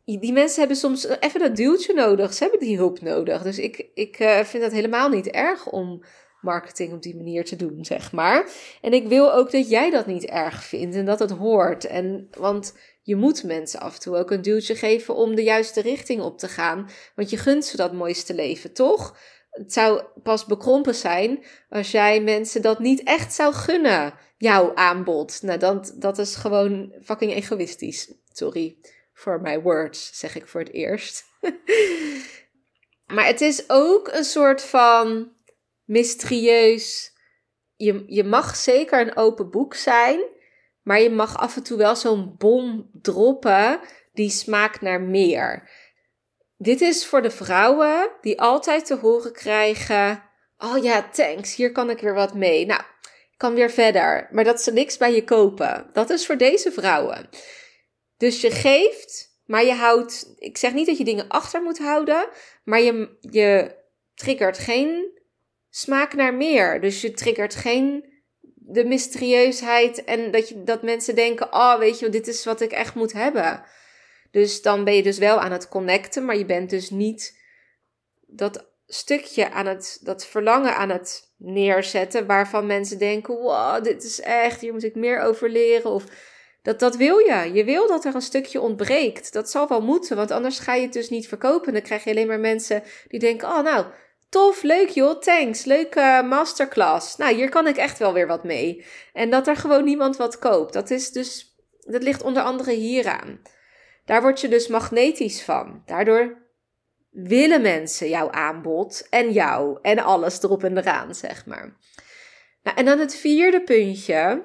die 0.04 0.32
mensen 0.32 0.58
hebben 0.58 0.76
soms 0.76 1.08
even 1.20 1.40
dat 1.40 1.56
duwtje 1.56 1.94
nodig. 1.94 2.34
Ze 2.34 2.42
hebben 2.42 2.60
die 2.60 2.76
hulp 2.76 3.00
nodig. 3.00 3.42
Dus 3.42 3.58
ik, 3.58 3.88
ik 3.94 4.20
uh, 4.20 4.40
vind 4.40 4.62
dat 4.62 4.72
helemaal 4.72 5.08
niet 5.08 5.26
erg 5.26 5.66
om 5.66 6.04
marketing 6.40 6.92
op 6.92 7.02
die 7.02 7.16
manier 7.16 7.44
te 7.44 7.56
doen, 7.56 7.84
zeg 7.84 8.12
maar. 8.12 8.48
En 8.80 8.92
ik 8.92 9.08
wil 9.08 9.32
ook 9.32 9.50
dat 9.50 9.68
jij 9.68 9.90
dat 9.90 10.06
niet 10.06 10.24
erg 10.24 10.64
vindt 10.64 10.96
en 10.96 11.04
dat 11.04 11.18
het 11.18 11.30
hoort. 11.30 11.84
En, 11.84 12.28
want 12.38 12.74
je 13.06 13.16
moet 13.16 13.44
mensen 13.44 13.80
af 13.80 13.94
en 13.94 14.00
toe 14.00 14.16
ook 14.16 14.30
een 14.30 14.42
duwtje 14.42 14.74
geven 14.74 15.14
om 15.14 15.34
de 15.34 15.42
juiste 15.42 15.80
richting 15.80 16.22
op 16.22 16.38
te 16.38 16.48
gaan. 16.48 16.90
Want 17.14 17.30
je 17.30 17.36
gunt 17.36 17.64
ze 17.64 17.76
dat 17.76 17.92
mooiste 17.92 18.34
leven, 18.34 18.72
toch? 18.72 19.18
Het 19.50 19.72
zou 19.72 20.02
pas 20.22 20.44
bekrompen 20.44 20.94
zijn 20.94 21.44
als 21.68 21.90
jij 21.90 22.20
mensen 22.20 22.62
dat 22.62 22.78
niet 22.78 23.02
echt 23.02 23.34
zou 23.34 23.54
gunnen. 23.54 24.14
Jouw 24.36 24.74
aanbod. 24.74 25.42
Nou, 25.42 25.58
dat, 25.58 25.94
dat 25.96 26.18
is 26.18 26.34
gewoon 26.34 26.94
fucking 27.02 27.32
egoïstisch. 27.32 28.12
Sorry 28.32 28.76
for 29.12 29.40
my 29.40 29.60
words, 29.60 30.18
zeg 30.18 30.36
ik 30.36 30.46
voor 30.46 30.60
het 30.60 30.72
eerst. 30.72 31.24
maar 33.14 33.26
het 33.26 33.40
is 33.40 33.64
ook 33.68 34.08
een 34.12 34.24
soort 34.24 34.62
van 34.62 35.32
mysterieus. 35.84 37.12
Je, 37.76 38.04
je 38.06 38.24
mag 38.24 38.56
zeker 38.56 39.00
een 39.00 39.16
open 39.16 39.50
boek 39.50 39.74
zijn. 39.74 40.34
Maar 40.86 41.00
je 41.00 41.10
mag 41.10 41.36
af 41.36 41.56
en 41.56 41.62
toe 41.62 41.78
wel 41.78 41.96
zo'n 41.96 42.34
bom 42.38 42.90
droppen 43.02 43.80
die 44.12 44.30
smaakt 44.30 44.80
naar 44.80 45.00
meer. 45.00 45.70
Dit 46.56 46.80
is 46.80 47.06
voor 47.06 47.22
de 47.22 47.30
vrouwen 47.30 48.10
die 48.20 48.40
altijd 48.40 48.86
te 48.86 48.94
horen 48.94 49.32
krijgen: 49.32 50.22
Oh 50.58 50.82
ja, 50.82 51.08
thanks, 51.12 51.54
hier 51.54 51.72
kan 51.72 51.90
ik 51.90 52.00
weer 52.00 52.14
wat 52.14 52.34
mee. 52.34 52.66
Nou, 52.66 52.80
ik 53.30 53.34
kan 53.36 53.54
weer 53.54 53.70
verder. 53.70 54.28
Maar 54.30 54.44
dat 54.44 54.62
ze 54.62 54.72
niks 54.72 54.96
bij 54.96 55.14
je 55.14 55.24
kopen. 55.24 55.90
Dat 55.92 56.10
is 56.10 56.26
voor 56.26 56.36
deze 56.36 56.72
vrouwen. 56.72 57.28
Dus 58.16 58.40
je 58.40 58.50
geeft, 58.50 59.40
maar 59.46 59.64
je 59.64 59.74
houdt. 59.74 60.34
Ik 60.38 60.58
zeg 60.58 60.72
niet 60.72 60.86
dat 60.86 60.98
je 60.98 61.04
dingen 61.04 61.28
achter 61.28 61.62
moet 61.62 61.78
houden, 61.78 62.28
maar 62.64 62.80
je, 62.80 63.16
je 63.20 63.76
triggert 64.14 64.58
geen 64.58 65.20
smaak 65.70 66.14
naar 66.14 66.34
meer. 66.34 66.80
Dus 66.80 67.00
je 67.00 67.10
triggert 67.10 67.54
geen 67.54 68.14
de 68.68 68.84
mysterieusheid 68.84 70.04
en 70.04 70.30
dat, 70.30 70.48
je, 70.48 70.62
dat 70.62 70.82
mensen 70.82 71.14
denken: 71.14 71.52
oh, 71.52 71.78
weet 71.78 71.98
je, 71.98 72.08
dit 72.08 72.28
is 72.28 72.44
wat 72.44 72.60
ik 72.60 72.72
echt 72.72 72.94
moet 72.94 73.12
hebben. 73.12 73.64
Dus 74.30 74.62
dan 74.62 74.84
ben 74.84 74.94
je 74.94 75.02
dus 75.02 75.18
wel 75.18 75.40
aan 75.40 75.52
het 75.52 75.68
connecten, 75.68 76.24
maar 76.24 76.36
je 76.36 76.44
bent 76.44 76.70
dus 76.70 76.90
niet 76.90 77.38
dat 78.26 78.66
stukje 78.86 79.50
aan 79.50 79.66
het, 79.66 79.98
dat 80.02 80.26
verlangen 80.26 80.76
aan 80.76 80.90
het 80.90 81.32
neerzetten, 81.36 82.26
waarvan 82.26 82.66
mensen 82.66 82.98
denken: 82.98 83.36
wow, 83.36 83.84
dit 83.84 84.04
is 84.04 84.20
echt, 84.20 84.60
hier 84.60 84.72
moet 84.72 84.84
ik 84.84 84.94
meer 84.94 85.20
over 85.20 85.50
leren. 85.50 85.90
Of 85.90 86.04
dat, 86.62 86.78
dat 86.78 86.96
wil 86.96 87.18
je. 87.18 87.50
Je 87.52 87.64
wil 87.64 87.88
dat 87.88 88.04
er 88.04 88.14
een 88.14 88.22
stukje 88.22 88.60
ontbreekt. 88.60 89.32
Dat 89.32 89.50
zal 89.50 89.68
wel 89.68 89.80
moeten, 89.80 90.16
want 90.16 90.30
anders 90.30 90.58
ga 90.58 90.74
je 90.74 90.82
het 90.82 90.92
dus 90.92 91.10
niet 91.10 91.28
verkopen. 91.28 91.72
Dan 91.72 91.82
krijg 91.82 92.04
je 92.04 92.10
alleen 92.10 92.26
maar 92.26 92.40
mensen 92.40 92.82
die 93.08 93.20
denken: 93.20 93.48
oh, 93.48 93.62
nou, 93.62 93.86
tof, 94.28 94.62
leuk 94.62 94.88
joh, 94.88 95.18
thanks, 95.18 95.64
leuke 95.64 96.22
masterclass. 96.28 97.16
Nou, 97.16 97.34
hier 97.34 97.48
kan 97.48 97.66
ik 97.66 97.76
echt 97.76 97.98
wel 97.98 98.12
weer 98.12 98.26
wat 98.26 98.44
mee. 98.44 98.84
En 99.12 99.30
dat 99.30 99.46
er 99.46 99.56
gewoon 99.56 99.84
niemand 99.84 100.16
wat 100.16 100.38
koopt. 100.38 100.72
Dat 100.72 100.90
is 100.90 101.12
dus, 101.12 101.56
dat 101.80 102.02
ligt 102.02 102.22
onder 102.22 102.42
andere 102.42 102.72
hieraan. 102.72 103.40
Daar 104.04 104.22
word 104.22 104.40
je 104.40 104.48
dus 104.48 104.68
magnetisch 104.68 105.42
van. 105.42 105.82
Daardoor 105.86 106.44
willen 107.10 107.62
mensen 107.62 108.08
jouw 108.08 108.30
aanbod 108.30 109.06
en 109.10 109.32
jou 109.32 109.78
en 109.82 109.98
alles 109.98 110.42
erop 110.42 110.64
en 110.64 110.78
eraan, 110.78 111.14
zeg 111.14 111.46
maar. 111.46 111.76
Nou, 112.62 112.76
en 112.76 112.84
dan 112.84 112.98
het 112.98 113.16
vierde 113.16 113.62
puntje, 113.62 114.44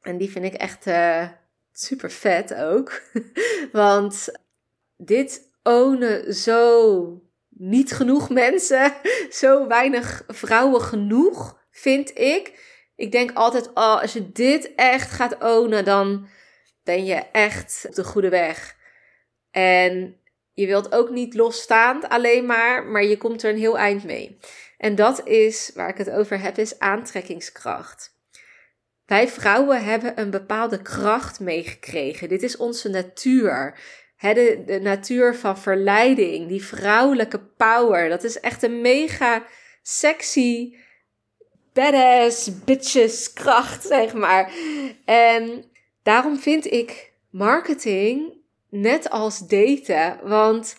en 0.00 0.18
die 0.18 0.30
vind 0.30 0.44
ik 0.44 0.54
echt 0.54 0.86
uh, 0.86 1.28
super 1.72 2.10
vet 2.10 2.54
ook, 2.54 3.02
want 3.72 4.32
dit 4.96 5.50
ownen 5.62 6.34
zo 6.34 7.22
niet 7.56 7.92
genoeg 7.92 8.30
mensen, 8.30 8.92
zo 9.30 9.66
weinig 9.66 10.24
vrouwen 10.26 10.80
genoeg, 10.80 11.58
vind 11.70 12.18
ik. 12.18 12.72
Ik 12.96 13.12
denk 13.12 13.32
altijd, 13.32 13.68
oh, 13.68 14.00
als 14.00 14.12
je 14.12 14.32
dit 14.32 14.74
echt 14.74 15.10
gaat 15.10 15.42
ownen, 15.42 15.84
dan 15.84 16.28
ben 16.84 17.04
je 17.04 17.14
echt 17.32 17.84
op 17.88 17.94
de 17.94 18.04
goede 18.04 18.28
weg. 18.28 18.76
En 19.50 20.20
je 20.52 20.66
wilt 20.66 20.92
ook 20.92 21.10
niet 21.10 21.34
losstaand 21.34 22.08
alleen 22.08 22.46
maar, 22.46 22.84
maar 22.84 23.04
je 23.04 23.16
komt 23.16 23.42
er 23.42 23.50
een 23.50 23.58
heel 23.58 23.78
eind 23.78 24.04
mee. 24.04 24.38
En 24.78 24.94
dat 24.94 25.26
is 25.26 25.70
waar 25.74 25.88
ik 25.88 25.96
het 25.96 26.10
over 26.10 26.40
heb, 26.40 26.58
is 26.58 26.78
aantrekkingskracht. 26.78 28.14
Wij 29.06 29.28
vrouwen 29.28 29.84
hebben 29.84 30.20
een 30.20 30.30
bepaalde 30.30 30.82
kracht 30.82 31.40
meegekregen. 31.40 32.28
Dit 32.28 32.42
is 32.42 32.56
onze 32.56 32.88
natuur. 32.88 33.78
De, 34.18 34.78
natuur 34.82 35.34
van 35.34 35.58
verleiding, 35.58 36.48
die 36.48 36.64
vrouwelijke 36.64 37.38
power. 37.38 38.08
Dat 38.08 38.24
is 38.24 38.40
echt 38.40 38.62
een 38.62 38.80
mega 38.80 39.44
sexy, 39.82 40.74
badass 41.72 42.64
bitches 42.64 43.32
kracht, 43.32 43.86
zeg 43.86 44.14
maar. 44.14 44.52
En 45.04 45.64
daarom 46.02 46.38
vind 46.38 46.72
ik 46.72 47.12
marketing 47.30 48.32
net 48.68 49.10
als 49.10 49.38
daten. 49.38 50.18
Want 50.22 50.76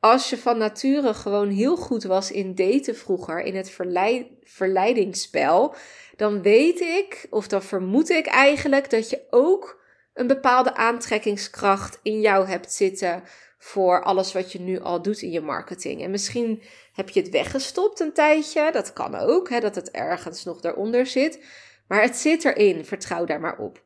als 0.00 0.30
je 0.30 0.38
van 0.38 0.58
nature 0.58 1.14
gewoon 1.14 1.48
heel 1.48 1.76
goed 1.76 2.04
was 2.04 2.30
in 2.30 2.54
daten 2.54 2.96
vroeger, 2.96 3.40
in 3.40 3.56
het 3.56 3.70
verleid, 3.70 4.26
verleidingsspel, 4.42 5.74
dan 6.16 6.42
weet 6.42 6.80
ik, 6.80 7.26
of 7.30 7.48
dan 7.48 7.62
vermoed 7.62 8.10
ik 8.10 8.26
eigenlijk, 8.26 8.90
dat 8.90 9.10
je 9.10 9.22
ook 9.30 9.84
een 10.16 10.26
bepaalde 10.26 10.74
aantrekkingskracht 10.74 11.98
in 12.02 12.20
jou 12.20 12.46
hebt 12.46 12.72
zitten 12.72 13.22
voor 13.58 14.02
alles 14.02 14.32
wat 14.32 14.52
je 14.52 14.60
nu 14.60 14.80
al 14.80 15.02
doet 15.02 15.22
in 15.22 15.30
je 15.30 15.40
marketing. 15.40 16.02
En 16.02 16.10
misschien 16.10 16.62
heb 16.92 17.08
je 17.08 17.20
het 17.20 17.30
weggestopt 17.30 18.00
een 18.00 18.12
tijdje, 18.12 18.72
dat 18.72 18.92
kan 18.92 19.14
ook, 19.14 19.48
hè, 19.48 19.60
dat 19.60 19.74
het 19.74 19.90
ergens 19.90 20.44
nog 20.44 20.60
daaronder 20.60 21.06
zit. 21.06 21.44
Maar 21.88 22.02
het 22.02 22.16
zit 22.16 22.44
erin, 22.44 22.84
vertrouw 22.84 23.24
daar 23.24 23.40
maar 23.40 23.58
op. 23.58 23.82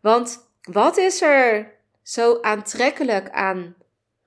Want 0.00 0.50
wat 0.62 0.96
is 0.96 1.22
er 1.22 1.74
zo 2.02 2.38
aantrekkelijk 2.40 3.30
aan 3.30 3.74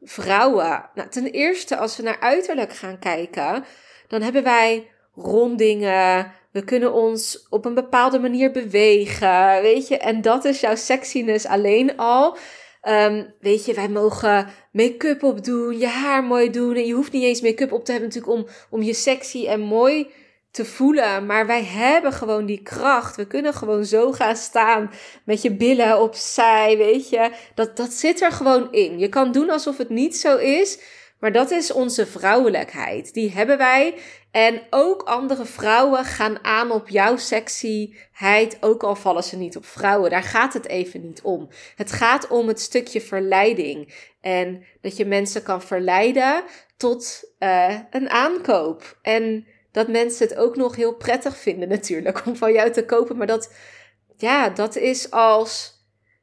vrouwen? 0.02 0.90
Nou, 0.94 1.10
ten 1.10 1.26
eerste, 1.26 1.78
als 1.78 1.98
we 1.98 2.04
naar 2.04 2.20
uiterlijk 2.20 2.74
gaan 2.74 3.00
kijken, 3.00 3.66
dan 4.08 4.22
hebben 4.22 4.44
wij 4.44 4.92
rondingen. 5.16 6.32
We 6.52 6.64
kunnen 6.64 6.94
ons 6.94 7.48
op 7.50 7.66
een 7.66 7.74
bepaalde 7.74 8.20
manier 8.20 8.52
bewegen, 8.52 9.62
weet 9.62 9.88
je. 9.88 9.98
En 9.98 10.22
dat 10.22 10.46
is 10.46 10.60
jouw 10.60 10.76
sexiness 10.76 11.46
alleen 11.46 11.98
al. 11.98 12.38
Um, 12.84 13.34
weet 13.40 13.66
je, 13.66 13.74
wij 13.74 13.90
mogen 13.90 14.48
make-up 14.72 15.24
opdoen, 15.24 15.80
je 15.80 15.88
haar 15.88 16.24
mooi 16.24 16.50
doen. 16.50 16.76
En 16.76 16.86
je 16.86 16.94
hoeft 16.94 17.12
niet 17.12 17.24
eens 17.24 17.42
make-up 17.42 17.72
op 17.72 17.86
te 17.86 17.92
hebben 17.92 18.10
natuurlijk 18.10 18.38
om, 18.38 18.48
om 18.70 18.82
je 18.82 18.94
sexy 18.94 19.48
en 19.48 19.60
mooi 19.60 20.12
te 20.52 20.66
voelen. 20.66 21.26
Maar 21.26 21.48
wij 21.48 21.64
hebben 21.64 22.14
gewoon 22.14 22.46
die 22.46 22.62
kracht. 22.62 23.16
We 23.16 23.28
kunnen 23.28 23.54
gewoon 23.54 23.86
zo 23.86 24.12
gaan 24.12 24.36
staan 24.36 24.92
met 25.26 25.42
je 25.42 25.52
billen 25.52 26.02
opzij, 26.02 26.78
weet 26.78 27.10
je. 27.10 27.32
Dat, 27.56 27.78
dat 27.78 27.94
zit 27.94 28.22
er 28.22 28.32
gewoon 28.32 28.72
in. 28.72 29.00
Je 29.00 29.10
kan 29.10 29.32
doen 29.32 29.50
alsof 29.50 29.78
het 29.78 29.90
niet 29.90 30.18
zo 30.18 30.38
is. 30.38 30.80
Maar 31.22 31.32
dat 31.32 31.52
is 31.52 31.72
onze 31.72 32.06
vrouwelijkheid. 32.06 33.14
Die 33.14 33.32
hebben 33.32 33.58
wij. 33.58 33.96
En 34.32 34.62
ook 34.70 35.02
andere 35.02 35.46
vrouwen 35.46 36.06
gaan 36.06 36.44
aan 36.44 36.72
op 36.72 36.90
jouw 36.90 37.18
sexyheid. 37.18 38.58
Ook 38.60 38.84
al 38.84 38.96
vallen 38.96 39.24
ze 39.24 39.38
niet 39.38 39.58
op 39.58 39.66
vrouwen. 39.66 40.10
Daar 40.10 40.24
gaat 40.24 40.54
het 40.54 40.68
even 40.68 41.02
niet 41.02 41.22
om. 41.22 41.50
Het 41.76 41.92
gaat 41.92 42.28
om 42.28 42.48
het 42.48 42.60
stukje 42.60 43.02
verleiding. 43.02 43.94
En 44.22 44.64
dat 44.82 44.98
je 44.98 45.06
mensen 45.06 45.44
kan 45.44 45.62
verleiden 45.62 46.44
tot 46.78 47.34
uh, 47.40 47.80
een 47.90 48.10
aankoop. 48.10 48.98
En 49.02 49.46
dat 49.72 49.88
mensen 49.88 50.28
het 50.28 50.38
ook 50.38 50.56
nog 50.56 50.76
heel 50.76 50.96
prettig 50.96 51.38
vinden 51.38 51.70
natuurlijk 51.70 52.26
om 52.26 52.36
van 52.36 52.54
jou 52.54 52.72
te 52.72 52.86
kopen. 52.86 53.18
Maar 53.18 53.28
dat, 53.28 53.54
ja, 54.18 54.50
dat 54.50 54.76
is 54.76 55.12
als... 55.12 55.80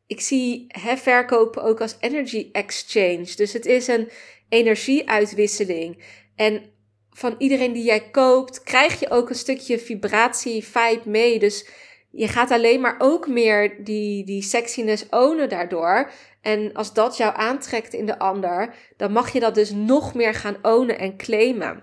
Ik 0.07 0.21
zie 0.21 0.65
hè, 0.69 0.97
verkopen 0.97 1.63
ook 1.63 1.81
als 1.81 1.97
energy 2.01 2.49
exchange. 2.53 3.33
Dus 3.37 3.53
het 3.53 3.67
is 3.67 3.87
een 3.87 4.11
energieuitwisseling. 4.49 6.03
En 6.37 6.63
van 7.11 7.35
iedereen 7.39 7.73
die 7.73 7.85
jij 7.85 8.11
koopt, 8.11 8.63
krijg 8.63 9.01
je 9.01 9.11
ook 9.11 9.29
een 9.29 9.35
stukje 9.35 9.79
vibratie, 9.79 10.65
vibe 10.65 11.11
mee. 11.11 11.39
Dus 11.39 11.69
je 12.11 12.29
gaat 12.29 12.51
alleen 12.51 12.81
maar 12.81 12.97
ook 12.99 13.29
meer 13.29 13.85
die, 13.85 14.25
die 14.25 14.43
sexiness 14.43 15.07
ownen 15.11 15.49
daardoor. 15.49 16.11
En 16.41 16.73
als 16.75 16.93
dat 16.93 17.17
jou 17.17 17.37
aantrekt 17.37 17.93
in 17.93 18.07
de 18.07 18.19
ander, 18.19 18.75
dan 18.97 19.13
mag 19.13 19.33
je 19.33 19.41
dat 19.41 19.55
dus 19.55 19.71
nog 19.71 20.15
meer 20.15 20.35
gaan 20.35 20.57
ownen 20.63 20.99
en 20.99 21.17
claimen 21.17 21.83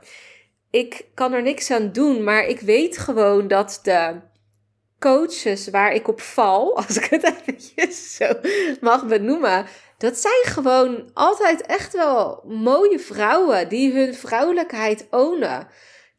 ik 0.75 1.05
kan 1.13 1.33
er 1.33 1.41
niks 1.41 1.71
aan 1.71 1.91
doen, 1.91 2.23
maar 2.23 2.45
ik 2.45 2.59
weet 2.59 2.97
gewoon 2.97 3.47
dat 3.47 3.79
de 3.83 4.15
coaches 4.99 5.69
waar 5.69 5.93
ik 5.93 6.07
op 6.07 6.21
val, 6.21 6.75
als 6.77 6.97
ik 6.97 7.03
het 7.03 7.23
eventjes 7.23 8.15
zo 8.15 8.25
mag 8.81 9.05
benoemen, 9.07 9.65
dat 9.97 10.17
zijn 10.17 10.43
gewoon 10.43 11.09
altijd 11.13 11.61
echt 11.61 11.93
wel 11.93 12.43
mooie 12.47 12.99
vrouwen 12.99 13.69
die 13.69 13.93
hun 13.93 14.13
vrouwelijkheid 14.13 15.07
ownen. 15.09 15.67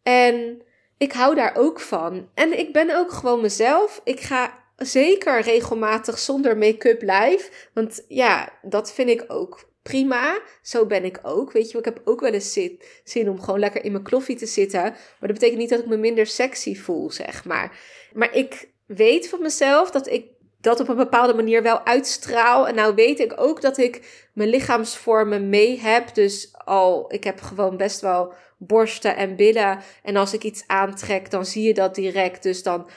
En 0.03 0.63
ik 0.99 1.13
hou 1.13 1.35
daar 1.35 1.57
ook 1.57 1.81
van. 1.81 2.29
En 2.35 2.59
ik 2.59 2.73
ben 2.73 2.97
ook 2.97 3.13
gewoon 3.13 3.41
mezelf. 3.41 4.01
Ik 4.05 4.21
ga 4.21 4.65
zeker 4.77 5.41
regelmatig 5.41 6.19
zonder 6.19 6.57
make-up 6.57 7.03
live. 7.03 7.51
Want 7.75 8.05
ja, 8.09 8.53
dat 8.63 8.93
vind 8.93 9.09
ik 9.09 9.25
ook 9.29 9.69
prima. 9.83 10.41
Zo 10.63 10.87
ben 10.87 11.05
ik 11.05 11.21
ook. 11.23 11.53
Weet 11.53 11.71
je, 11.71 11.79
ik 11.79 11.85
heb 11.85 12.01
ook 12.05 12.21
wel 12.21 12.33
eens 12.33 12.53
zin, 12.53 12.81
zin 13.05 13.29
om 13.29 13.41
gewoon 13.41 13.61
lekker 13.61 13.85
in 13.85 13.93
mijn 13.93 14.05
kloffie 14.05 14.37
te 14.37 14.47
zitten. 14.47 14.83
Maar 14.83 15.17
dat 15.19 15.33
betekent 15.33 15.59
niet 15.59 15.71
dat 15.71 15.81
ik 15.81 15.87
me 15.87 15.97
minder 15.97 16.27
sexy 16.27 16.77
voel, 16.77 17.11
zeg 17.11 17.45
maar. 17.45 17.79
Maar 18.13 18.35
ik 18.35 18.69
weet 18.87 19.29
van 19.29 19.43
mezelf 19.43 19.91
dat 19.91 20.07
ik 20.07 20.27
dat 20.67 20.81
op 20.81 20.89
een 20.89 20.97
bepaalde 20.97 21.35
manier 21.35 21.63
wel 21.63 21.85
uitstraal. 21.85 22.69
En 22.69 22.75
nou 22.75 22.95
weet 22.95 23.21
ik 23.21 23.33
ook 23.37 23.61
dat 23.61 23.79
ik 23.79 24.27
mijn 24.33 24.49
lichaamsvormen 24.49 25.49
mee 25.49 25.81
heb. 25.81 26.15
Dus 26.15 26.51
al, 26.65 27.13
ik 27.13 27.25
heb 27.25 27.41
gewoon 27.41 27.77
best 27.77 28.01
wel 28.01 28.33
borsten 28.59 29.17
en 29.17 29.37
billen. 29.37 29.79
En 30.03 30.17
als 30.17 30.33
ik 30.33 30.43
iets 30.43 30.65
aantrek, 30.67 31.31
dan 31.31 31.47
zie 31.47 31.63
je 31.63 31.75
dat 31.75 31.95
direct. 31.95 32.43
Dus 32.43 32.63
dan 32.63 32.89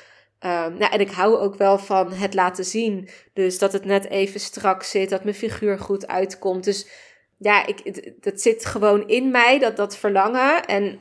Um, 0.46 0.78
nou, 0.78 0.92
en 0.92 1.00
ik 1.00 1.12
hou 1.12 1.38
ook 1.38 1.56
wel 1.56 1.78
van 1.78 2.12
het 2.12 2.34
laten 2.34 2.66
zien. 2.66 3.10
Dus 3.34 3.60
dat 3.60 3.74
het 3.74 3.86
net 3.86 4.10
even 4.10 4.40
strak 4.40 4.84
zit, 4.84 5.10
dat 5.10 5.24
mijn 5.24 5.36
figuur 5.36 5.80
goed 5.80 6.08
uitkomt. 6.08 6.64
Dus 6.64 6.88
ja, 7.38 7.66
ik, 7.66 8.12
dat 8.24 8.42
zit 8.42 8.66
gewoon 8.66 9.08
in 9.08 9.32
mij, 9.32 9.60
dat, 9.60 9.78
dat 9.78 9.98
verlangen. 9.98 10.66
En 10.66 11.00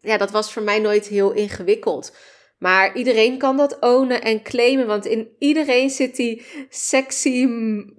ja, 0.00 0.16
dat 0.16 0.30
was 0.30 0.52
voor 0.52 0.62
mij 0.62 0.78
nooit 0.78 1.06
heel 1.06 1.32
ingewikkeld. 1.32 2.16
Maar 2.58 2.96
iedereen 2.96 3.38
kan 3.38 3.56
dat 3.56 3.76
ownen 3.80 4.22
en 4.22 4.42
claimen, 4.42 4.86
want 4.86 5.06
in 5.06 5.28
iedereen 5.38 5.90
zit 5.90 6.16
die 6.16 6.42
sexy 6.68 7.46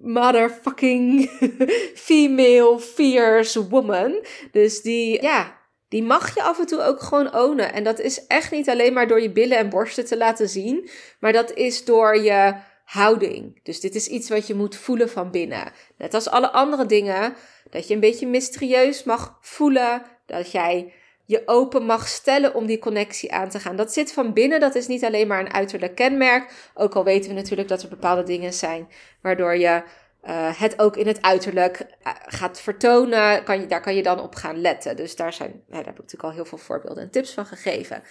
motherfucking 0.01 1.29
female 2.07 2.79
fierce 2.79 3.67
woman. 3.67 4.25
Dus 4.51 4.81
die, 4.81 5.21
ja, 5.21 5.57
die 5.89 6.03
mag 6.03 6.35
je 6.35 6.43
af 6.43 6.59
en 6.59 6.65
toe 6.65 6.81
ook 6.81 7.01
gewoon 7.01 7.35
ownen. 7.35 7.73
En 7.73 7.83
dat 7.83 7.99
is 7.99 8.27
echt 8.27 8.51
niet 8.51 8.69
alleen 8.69 8.93
maar 8.93 9.07
door 9.07 9.21
je 9.21 9.31
billen 9.31 9.57
en 9.57 9.69
borsten 9.69 10.05
te 10.05 10.17
laten 10.17 10.49
zien, 10.49 10.89
maar 11.19 11.33
dat 11.33 11.53
is 11.53 11.85
door 11.85 12.21
je 12.21 12.55
houding. 12.85 13.59
Dus 13.63 13.79
dit 13.79 13.95
is 13.95 14.07
iets 14.07 14.29
wat 14.29 14.47
je 14.47 14.55
moet 14.55 14.75
voelen 14.75 15.09
van 15.09 15.31
binnen. 15.31 15.71
Net 15.97 16.13
als 16.13 16.29
alle 16.29 16.51
andere 16.51 16.85
dingen, 16.85 17.35
dat 17.69 17.87
je 17.87 17.93
een 17.93 17.99
beetje 17.99 18.27
mysterieus 18.27 19.03
mag 19.03 19.37
voelen, 19.41 20.01
dat 20.25 20.51
jij 20.51 20.93
je 21.25 21.41
open 21.45 21.85
mag 21.85 22.07
stellen 22.07 22.53
om 22.53 22.65
die 22.65 22.79
connectie 22.79 23.33
aan 23.33 23.49
te 23.49 23.59
gaan. 23.59 23.75
Dat 23.75 23.93
zit 23.93 24.13
van 24.13 24.33
binnen, 24.33 24.59
dat 24.59 24.75
is 24.75 24.87
niet 24.87 25.03
alleen 25.03 25.27
maar 25.27 25.39
een 25.39 25.53
uiterlijk 25.53 25.95
kenmerk. 25.95 26.71
Ook 26.73 26.95
al 26.95 27.03
weten 27.03 27.29
we 27.29 27.35
natuurlijk 27.35 27.67
dat 27.67 27.83
er 27.83 27.89
bepaalde 27.89 28.23
dingen 28.23 28.53
zijn 28.53 28.87
waardoor 29.21 29.57
je 29.57 29.83
uh, 30.23 30.59
het 30.59 30.79
ook 30.79 30.97
in 30.97 31.07
het 31.07 31.21
uiterlijk 31.21 31.79
uh, 31.79 32.13
gaat 32.25 32.61
vertonen, 32.61 33.43
kan 33.43 33.59
je, 33.59 33.67
daar 33.67 33.81
kan 33.81 33.95
je 33.95 34.03
dan 34.03 34.19
op 34.19 34.35
gaan 34.35 34.61
letten. 34.61 34.95
Dus 34.95 35.15
daar, 35.15 35.33
zijn, 35.33 35.63
daar 35.67 35.85
heb 35.85 35.93
ik 35.93 35.97
natuurlijk 35.97 36.23
al 36.23 36.31
heel 36.31 36.45
veel 36.45 36.57
voorbeelden 36.57 37.03
en 37.03 37.11
tips 37.11 37.33
van 37.33 37.45
gegeven. 37.45 38.03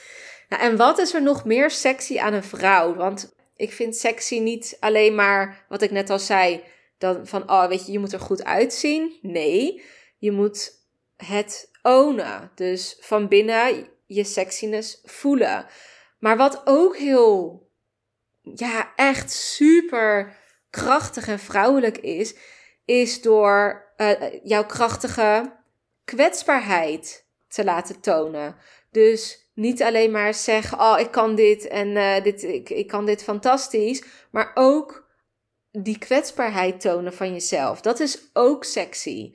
Nou, 0.49 0.63
en 0.63 0.77
wat 0.77 0.99
is 0.99 1.15
er 1.15 1.23
nog 1.23 1.45
meer 1.45 1.71
sexy 1.71 2.19
aan 2.19 2.33
een 2.33 2.45
vrouw? 2.45 2.95
Want 2.95 3.35
ik 3.57 3.73
vind 3.73 3.97
sexy 3.97 4.39
niet 4.39 4.77
alleen 4.81 5.15
maar, 5.15 5.65
wat 5.69 5.83
ik 5.83 5.91
net 5.91 6.11
al 6.11 6.19
zei, 6.19 6.63
dan 6.99 7.27
van, 7.27 7.51
oh 7.51 7.67
weet 7.67 7.87
je, 7.87 7.93
je 7.93 7.99
moet 7.99 8.13
er 8.13 8.21
goed 8.21 8.45
uitzien. 8.45 9.19
Nee, 9.23 9.83
je 10.19 10.33
moet 10.33 10.73
het 11.17 11.71
ownen. 11.85 12.51
Dus 12.55 12.97
van 13.01 13.29
binnen 13.29 13.89
je 14.07 14.25
sexiness 14.25 15.01
voelen. 15.05 15.67
Maar 16.19 16.37
wat 16.37 16.63
ook 16.65 16.97
heel, 16.97 17.63
ja, 18.41 18.93
echt 18.97 19.31
super 19.31 20.37
krachtig 20.71 21.29
en 21.29 21.39
vrouwelijk 21.39 21.99
is, 21.99 22.35
is 22.85 23.23
door 23.23 23.85
uh, 23.97 24.13
jouw 24.43 24.67
krachtige 24.67 25.53
kwetsbaarheid 26.05 27.27
te 27.49 27.65
laten 27.65 28.01
tonen. 28.01 28.57
Dus 28.91 29.49
niet 29.55 29.83
alleen 29.83 30.11
maar 30.11 30.35
zeggen, 30.35 30.81
oh, 30.81 30.99
ik 30.99 31.11
kan 31.11 31.35
dit 31.35 31.69
en 31.69 31.89
uh, 31.89 32.23
dit, 32.23 32.43
ik, 32.43 32.71
ik 32.71 32.87
kan 32.87 33.07
dit 33.07 33.23
fantastisch, 33.23 34.05
maar 34.31 34.51
ook 34.55 35.09
die 35.71 35.99
kwetsbaarheid 35.99 36.81
tonen 36.81 37.13
van 37.13 37.33
jezelf. 37.33 37.81
Dat 37.81 38.01
is 38.01 38.31
ook 38.33 38.65
sexy. 38.65 39.35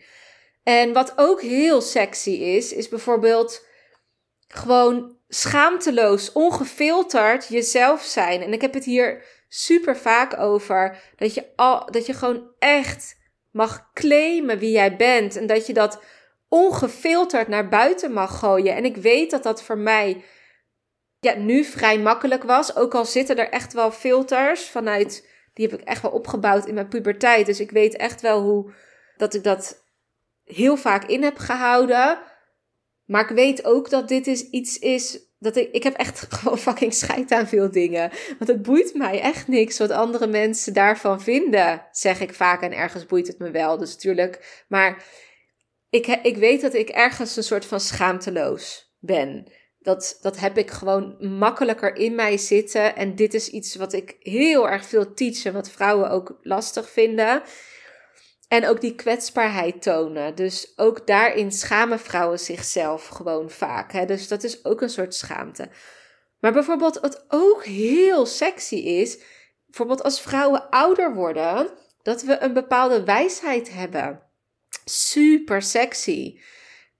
En 0.69 0.93
wat 0.93 1.13
ook 1.15 1.41
heel 1.41 1.81
sexy 1.81 2.29
is, 2.29 2.73
is 2.73 2.89
bijvoorbeeld 2.89 3.65
gewoon 4.47 5.17
schaamteloos, 5.27 6.31
ongefilterd 6.31 7.47
jezelf 7.47 8.01
zijn. 8.01 8.41
En 8.41 8.53
ik 8.53 8.61
heb 8.61 8.73
het 8.73 8.85
hier 8.85 9.23
super 9.47 9.97
vaak 9.97 10.39
over 10.39 10.97
dat 11.15 11.33
je, 11.33 11.45
al, 11.55 11.91
dat 11.91 12.05
je 12.05 12.13
gewoon 12.13 12.51
echt 12.59 13.17
mag 13.51 13.93
claimen 13.93 14.57
wie 14.57 14.71
jij 14.71 14.95
bent. 14.95 15.35
En 15.35 15.47
dat 15.47 15.67
je 15.67 15.73
dat 15.73 16.01
ongefilterd 16.49 17.47
naar 17.47 17.69
buiten 17.69 18.13
mag 18.13 18.39
gooien. 18.39 18.75
En 18.75 18.85
ik 18.85 18.97
weet 18.97 19.31
dat 19.31 19.43
dat 19.43 19.63
voor 19.63 19.77
mij 19.77 20.23
ja, 21.19 21.35
nu 21.35 21.63
vrij 21.63 21.99
makkelijk 21.99 22.43
was. 22.43 22.75
Ook 22.75 22.95
al 22.95 23.05
zitten 23.05 23.37
er 23.37 23.49
echt 23.49 23.73
wel 23.73 23.91
filters 23.91 24.63
vanuit. 24.63 25.27
Die 25.53 25.67
heb 25.67 25.79
ik 25.79 25.87
echt 25.87 26.01
wel 26.01 26.11
opgebouwd 26.11 26.65
in 26.65 26.73
mijn 26.73 26.87
puberteit. 26.87 27.45
Dus 27.45 27.59
ik 27.59 27.71
weet 27.71 27.95
echt 27.95 28.21
wel 28.21 28.41
hoe 28.41 28.73
dat 29.17 29.33
ik 29.33 29.43
dat 29.43 29.87
heel 30.55 30.77
vaak 30.77 31.03
in 31.05 31.23
heb 31.23 31.37
gehouden. 31.37 32.19
Maar 33.05 33.29
ik 33.29 33.35
weet 33.35 33.65
ook 33.65 33.89
dat 33.89 34.07
dit 34.07 34.27
is 34.27 34.49
iets 34.49 34.79
is 34.79 35.27
dat 35.39 35.55
ik, 35.55 35.71
ik 35.71 35.83
heb 35.83 35.93
echt 35.93 36.19
gewoon 36.33 36.57
fucking 36.57 36.93
scheid 36.93 37.31
aan 37.31 37.47
veel 37.47 37.71
dingen. 37.71 38.11
Want 38.37 38.49
het 38.49 38.61
boeit 38.61 38.93
mij 38.93 39.21
echt 39.21 39.47
niks 39.47 39.77
wat 39.77 39.91
andere 39.91 40.27
mensen 40.27 40.73
daarvan 40.73 41.21
vinden, 41.21 41.87
zeg 41.91 42.19
ik 42.19 42.33
vaak. 42.33 42.61
En 42.61 42.73
ergens 42.73 43.05
boeit 43.05 43.27
het 43.27 43.39
me 43.39 43.51
wel, 43.51 43.77
dus 43.77 43.93
natuurlijk. 43.93 44.63
Maar 44.67 45.03
ik, 45.89 46.07
ik 46.07 46.37
weet 46.37 46.61
dat 46.61 46.73
ik 46.73 46.89
ergens 46.89 47.35
een 47.35 47.43
soort 47.43 47.65
van 47.65 47.79
schaamteloos 47.79 48.93
ben. 48.99 49.51
Dat, 49.79 50.17
dat 50.21 50.39
heb 50.39 50.57
ik 50.57 50.71
gewoon 50.71 51.15
makkelijker 51.37 51.95
in 51.95 52.15
mij 52.15 52.37
zitten. 52.37 52.95
En 52.95 53.15
dit 53.15 53.33
is 53.33 53.49
iets 53.49 53.75
wat 53.75 53.93
ik 53.93 54.15
heel 54.19 54.69
erg 54.69 54.85
veel 54.85 55.13
teach 55.13 55.45
en 55.45 55.53
wat 55.53 55.69
vrouwen 55.69 56.09
ook 56.09 56.37
lastig 56.41 56.89
vinden. 56.89 57.41
En 58.49 58.67
ook 58.67 58.81
die 58.81 58.95
kwetsbaarheid 58.95 59.81
tonen. 59.81 60.35
Dus 60.35 60.73
ook 60.75 61.07
daarin 61.07 61.51
schamen 61.51 61.99
vrouwen 61.99 62.39
zichzelf 62.39 63.07
gewoon 63.07 63.49
vaak. 63.49 63.91
Hè? 63.91 64.05
Dus 64.05 64.27
dat 64.27 64.43
is 64.43 64.65
ook 64.65 64.81
een 64.81 64.89
soort 64.89 65.15
schaamte. 65.15 65.69
Maar 66.39 66.53
bijvoorbeeld, 66.53 66.99
wat 66.99 67.25
ook 67.27 67.65
heel 67.65 68.25
sexy 68.25 68.75
is, 68.75 69.19
bijvoorbeeld 69.65 70.03
als 70.03 70.21
vrouwen 70.21 70.69
ouder 70.69 71.13
worden, 71.13 71.69
dat 72.01 72.21
we 72.21 72.39
een 72.39 72.53
bepaalde 72.53 73.03
wijsheid 73.03 73.73
hebben. 73.73 74.21
Super 74.85 75.61
sexy. 75.61 76.39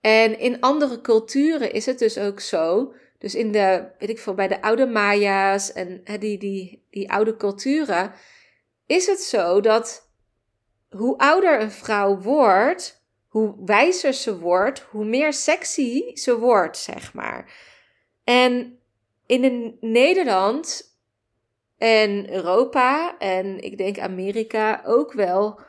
En 0.00 0.38
in 0.38 0.60
andere 0.60 1.00
culturen 1.00 1.72
is 1.72 1.86
het 1.86 1.98
dus 1.98 2.18
ook 2.18 2.40
zo. 2.40 2.94
Dus 3.18 3.34
in 3.34 3.52
de, 3.52 3.90
weet 3.98 4.08
ik 4.08 4.18
veel, 4.18 4.34
bij 4.34 4.48
de 4.48 4.62
oude 4.62 4.86
Maya's 4.86 5.72
en 5.72 6.02
die, 6.18 6.38
die, 6.38 6.86
die 6.90 7.12
oude 7.12 7.36
culturen, 7.36 8.12
is 8.86 9.06
het 9.06 9.20
zo 9.20 9.60
dat 9.60 10.09
hoe 10.90 11.18
ouder 11.18 11.60
een 11.60 11.70
vrouw 11.70 12.18
wordt, 12.18 13.04
hoe 13.28 13.54
wijzer 13.64 14.12
ze 14.12 14.38
wordt, 14.38 14.80
hoe 14.80 15.04
meer 15.04 15.32
sexy 15.32 16.14
ze 16.14 16.38
wordt, 16.38 16.76
zeg 16.76 17.14
maar. 17.14 17.52
En 18.24 18.78
in 19.26 19.76
Nederland 19.80 20.94
en 21.78 22.32
Europa 22.32 23.18
en 23.18 23.62
ik 23.62 23.78
denk 23.78 23.98
Amerika 23.98 24.82
ook 24.84 25.12
wel, 25.12 25.60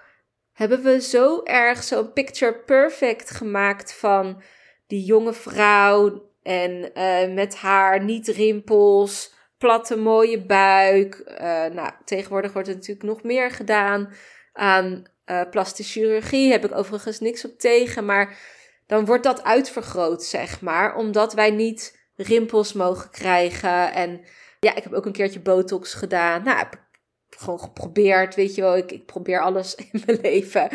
hebben 0.53 0.83
we 0.83 1.01
zo 1.01 1.43
erg 1.43 1.83
zo'n 1.83 2.13
picture 2.13 2.55
perfect 2.55 3.29
gemaakt 3.29 3.93
van 3.93 4.41
die 4.87 5.03
jonge 5.03 5.33
vrouw 5.33 6.29
en 6.43 6.91
uh, 6.93 7.33
met 7.33 7.55
haar 7.55 8.03
niet 8.03 8.27
rimpels, 8.27 9.33
platte 9.57 9.97
mooie 9.97 10.45
buik. 10.45 11.23
Uh, 11.27 11.65
nou, 11.65 11.91
tegenwoordig 12.05 12.53
wordt 12.53 12.67
er 12.67 12.73
natuurlijk 12.73 13.07
nog 13.07 13.23
meer 13.23 13.51
gedaan 13.51 14.13
aan 14.53 15.05
uh, 15.25 15.41
plastische 15.49 15.99
chirurgie. 15.99 16.51
Heb 16.51 16.65
ik 16.65 16.75
overigens 16.75 17.19
niks 17.19 17.45
op 17.45 17.59
tegen. 17.59 18.05
Maar 18.05 18.37
dan 18.87 19.05
wordt 19.05 19.23
dat 19.23 19.43
uitvergroot, 19.43 20.23
zeg 20.23 20.61
maar. 20.61 20.95
Omdat 20.95 21.33
wij 21.33 21.51
niet 21.51 21.99
rimpels 22.15 22.73
mogen 22.73 23.09
krijgen. 23.09 23.93
En 23.93 24.21
ja, 24.59 24.75
ik 24.75 24.83
heb 24.83 24.93
ook 24.93 25.05
een 25.05 25.11
keertje 25.11 25.39
botox 25.39 25.93
gedaan. 25.93 26.43
Nou, 26.43 26.57
heb 26.57 26.79
gewoon 27.29 27.59
geprobeerd, 27.59 28.35
weet 28.35 28.55
je 28.55 28.61
wel. 28.61 28.77
Ik, 28.77 28.91
ik 28.91 29.05
probeer 29.05 29.41
alles 29.41 29.75
in 29.91 30.01
mijn 30.05 30.19
leven. 30.21 30.69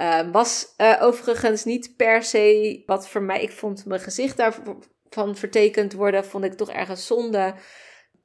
Uh, 0.00 0.30
was 0.32 0.74
uh, 0.78 0.98
overigens 1.00 1.64
niet 1.64 1.96
per 1.96 2.22
se 2.22 2.82
wat 2.86 3.08
voor 3.08 3.22
mij... 3.22 3.42
Ik 3.42 3.52
vond 3.52 3.86
mijn 3.86 4.00
gezicht 4.00 4.36
daarvan 4.36 5.36
vertekend 5.36 5.92
worden, 5.92 6.24
vond 6.24 6.44
ik 6.44 6.52
toch 6.52 6.70
ergens 6.70 7.06
zonde. 7.06 7.54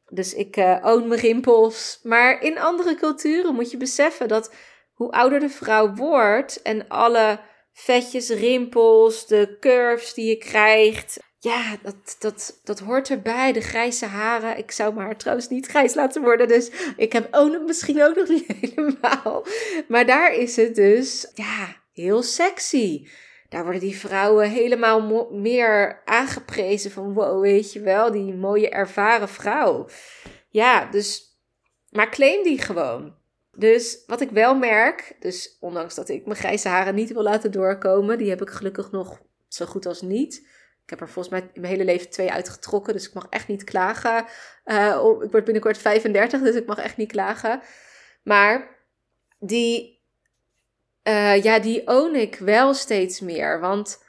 Dus 0.10 0.34
ik 0.34 0.58
uh, 0.58 0.78
own 0.82 1.08
mijn 1.08 1.20
rimpels. 1.20 2.00
Maar 2.04 2.42
in 2.42 2.60
andere 2.60 2.96
culturen 2.96 3.56
moet 3.56 3.72
je 3.72 3.78
beseffen 3.78 4.28
dat 4.28 4.52
hoe 4.98 5.12
ouder 5.12 5.40
de 5.40 5.50
vrouw 5.50 5.94
wordt 5.94 6.62
en 6.62 6.88
alle 6.88 7.40
vetjes, 7.74 8.30
rimpels, 8.30 9.28
de 9.28 9.58
curves 9.60 10.14
die 10.14 10.26
je 10.26 10.38
krijgt. 10.38 11.20
Ja, 11.40 11.78
dat, 11.84 12.16
dat, 12.20 12.60
dat 12.64 12.80
hoort 12.80 13.10
erbij. 13.10 13.54
De 13.54 13.62
grijze 13.62 14.06
haren. 14.06 14.58
Ik 14.58 14.72
zou 14.72 14.94
mijn 14.94 15.06
haar 15.06 15.18
trouwens 15.18 15.48
niet 15.48 15.68
grijs 15.68 15.94
laten 15.94 16.22
worden. 16.22 16.48
Dus 16.48 16.72
ik 16.96 17.14
heb 17.14 17.28
ook 17.32 17.62
misschien 17.66 18.04
ook 18.04 18.16
nog 18.16 18.28
niet 18.38 18.54
helemaal. 18.62 19.46
Maar 19.88 20.06
daar 20.06 20.34
is 20.34 20.56
het 20.56 20.76
dus, 20.76 21.32
ja, 21.34 21.76
heel 21.94 22.24
sexy. 22.24 23.08
Daar 23.50 23.64
worden 23.64 23.82
die 23.82 23.98
vrouwen 23.98 24.50
helemaal 24.50 25.30
meer 25.32 26.02
aangeprezen 26.06 26.92
van 26.92 27.14
wow, 27.14 27.42
weet 27.42 27.74
je 27.74 27.80
wel, 27.80 28.12
die 28.12 28.34
mooie 28.34 28.70
ervaren 28.70 29.30
vrouw. 29.30 29.88
Ja, 30.50 30.86
dus, 30.86 31.38
maar 31.90 32.10
claim 32.10 32.44
die 32.44 32.62
gewoon. 32.62 33.17
Dus 33.58 34.04
wat 34.08 34.22
ik 34.22 34.30
wel 34.30 34.56
merk, 34.56 35.16
dus 35.20 35.58
ondanks 35.60 35.96
dat 35.96 36.10
ik 36.10 36.26
mijn 36.26 36.38
grijze 36.38 36.68
haren 36.68 36.96
niet 36.96 37.14
wil 37.14 37.24
laten 37.24 37.52
doorkomen, 37.52 38.18
die 38.18 38.30
heb 38.30 38.42
ik 38.42 38.50
gelukkig 38.50 38.92
nog 38.92 39.22
zo 39.48 39.66
goed 39.66 39.86
als 39.86 40.02
niet. 40.02 40.36
Ik 40.84 40.90
heb 40.90 41.02
er 41.02 41.10
volgens 41.10 41.34
mij 41.34 41.50
mijn 41.54 41.72
hele 41.72 41.86
leven 41.86 42.10
twee 42.10 42.32
uitgetrokken, 42.32 42.94
dus 42.94 43.08
ik 43.08 43.14
mag 43.14 43.28
echt 43.30 43.48
niet 43.48 43.64
klagen. 43.64 44.26
Uh, 44.66 45.00
ik 45.22 45.32
word 45.32 45.44
binnenkort 45.44 45.78
35, 45.78 46.42
dus 46.42 46.56
ik 46.56 46.66
mag 46.66 46.78
echt 46.78 46.98
niet 46.98 47.12
klagen. 47.12 47.62
Maar 48.24 48.76
die, 49.40 50.02
uh, 51.04 51.44
ja, 51.44 51.60
die 51.60 51.88
own 51.88 52.16
ik 52.16 52.36
wel 52.36 52.74
steeds 52.74 53.20
meer. 53.20 53.60
Want 53.60 54.04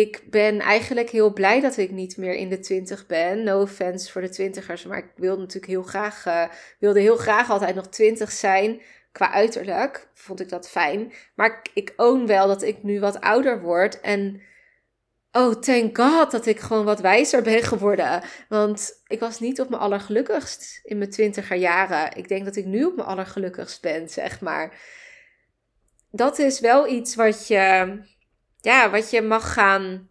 ik 0.00 0.22
ben 0.30 0.60
eigenlijk 0.60 1.10
heel 1.10 1.32
blij 1.32 1.60
dat 1.60 1.76
ik 1.76 1.90
niet 1.90 2.16
meer 2.16 2.34
in 2.34 2.48
de 2.48 2.58
twintig 2.58 3.06
ben. 3.06 3.42
No 3.42 3.60
offense 3.60 4.12
voor 4.12 4.20
de 4.20 4.28
twintigers, 4.28 4.84
maar 4.84 4.98
ik 4.98 5.12
wilde 5.16 5.40
natuurlijk 5.40 5.72
heel 5.72 5.82
graag, 5.82 6.26
uh, 6.26 6.44
wilde 6.78 7.00
heel 7.00 7.16
graag 7.16 7.50
altijd 7.50 7.74
nog 7.74 7.88
twintig 7.88 8.32
zijn. 8.32 8.82
Qua 9.12 9.32
uiterlijk 9.32 10.08
vond 10.14 10.40
ik 10.40 10.48
dat 10.48 10.68
fijn. 10.68 11.12
Maar 11.34 11.66
ik, 11.74 11.92
own 11.96 12.26
wel 12.26 12.46
dat 12.46 12.62
ik 12.62 12.82
nu 12.82 13.00
wat 13.00 13.20
ouder 13.20 13.60
word. 13.60 14.00
En 14.00 14.42
oh, 15.32 15.54
thank 15.54 15.98
god 15.98 16.30
dat 16.30 16.46
ik 16.46 16.60
gewoon 16.60 16.84
wat 16.84 17.00
wijzer 17.00 17.42
ben 17.42 17.62
geworden. 17.62 18.22
Want 18.48 19.02
ik 19.06 19.20
was 19.20 19.40
niet 19.40 19.60
op 19.60 19.68
mijn 19.68 19.82
allergelukkigst 19.82 20.80
in 20.82 20.98
mijn 20.98 21.10
twintiger 21.10 21.56
jaren. 21.56 22.16
Ik 22.16 22.28
denk 22.28 22.44
dat 22.44 22.56
ik 22.56 22.64
nu 22.64 22.84
op 22.84 22.96
mijn 22.96 23.08
allergelukkigst 23.08 23.82
ben, 23.82 24.08
zeg 24.08 24.40
maar. 24.40 24.80
Dat 26.10 26.38
is 26.38 26.60
wel 26.60 26.88
iets 26.88 27.14
wat 27.14 27.46
je 27.46 27.96
ja, 28.62 28.90
wat 28.90 29.10
je 29.10 29.22
mag 29.22 29.52
gaan 29.52 30.08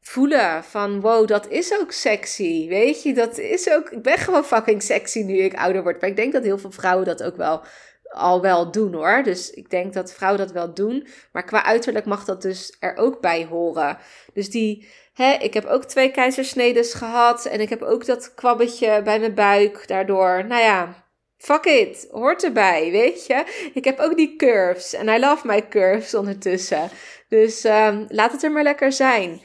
voelen 0.00 0.64
van 0.64 1.00
wow, 1.00 1.26
dat 1.26 1.48
is 1.48 1.78
ook 1.80 1.92
sexy. 1.92 2.68
Weet 2.68 3.02
je, 3.02 3.14
dat 3.14 3.38
is 3.38 3.70
ook. 3.70 3.90
Ik 3.90 4.02
ben 4.02 4.18
gewoon 4.18 4.44
fucking 4.44 4.82
sexy 4.82 5.22
nu 5.22 5.38
ik 5.38 5.54
ouder 5.54 5.82
word. 5.82 6.00
Maar 6.00 6.10
ik 6.10 6.16
denk 6.16 6.32
dat 6.32 6.42
heel 6.42 6.58
veel 6.58 6.70
vrouwen 6.70 7.06
dat 7.06 7.22
ook 7.22 7.36
wel 7.36 7.62
al 8.08 8.40
wel 8.40 8.70
doen 8.70 8.94
hoor. 8.94 9.22
Dus 9.22 9.50
ik 9.50 9.70
denk 9.70 9.92
dat 9.92 10.12
vrouwen 10.12 10.40
dat 10.40 10.52
wel 10.52 10.74
doen. 10.74 11.06
Maar 11.32 11.44
qua 11.44 11.64
uiterlijk 11.64 12.04
mag 12.04 12.24
dat 12.24 12.42
dus 12.42 12.76
er 12.80 12.96
ook 12.96 13.20
bij 13.20 13.44
horen. 13.44 13.98
Dus 14.34 14.50
die. 14.50 14.88
Hè, 15.12 15.32
ik 15.32 15.54
heb 15.54 15.64
ook 15.64 15.84
twee 15.84 16.10
keizersnedes 16.10 16.94
gehad. 16.94 17.44
En 17.44 17.60
ik 17.60 17.68
heb 17.68 17.82
ook 17.82 18.06
dat 18.06 18.34
kwabbetje 18.34 19.02
bij 19.02 19.20
mijn 19.20 19.34
buik. 19.34 19.88
Daardoor, 19.88 20.44
nou 20.46 20.62
ja, 20.62 21.04
fuck 21.42 21.64
it, 21.64 22.08
hoort 22.10 22.44
erbij, 22.44 22.90
weet 22.90 23.26
je. 23.26 23.70
Ik 23.74 23.84
heb 23.84 23.98
ook 23.98 24.16
die 24.16 24.36
curves 24.36 24.94
en 24.94 25.08
I 25.08 25.18
love 25.18 25.46
my 25.46 25.68
curves 25.68 26.14
ondertussen. 26.14 26.90
Dus 27.32 27.64
um, 27.64 28.06
laat 28.08 28.32
het 28.32 28.42
er 28.42 28.52
maar 28.52 28.62
lekker 28.62 28.92
zijn. 28.92 29.40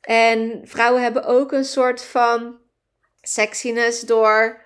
En 0.00 0.60
vrouwen 0.64 1.02
hebben 1.02 1.24
ook 1.24 1.52
een 1.52 1.64
soort 1.64 2.04
van 2.04 2.60
sexiness 3.20 4.00
door 4.00 4.62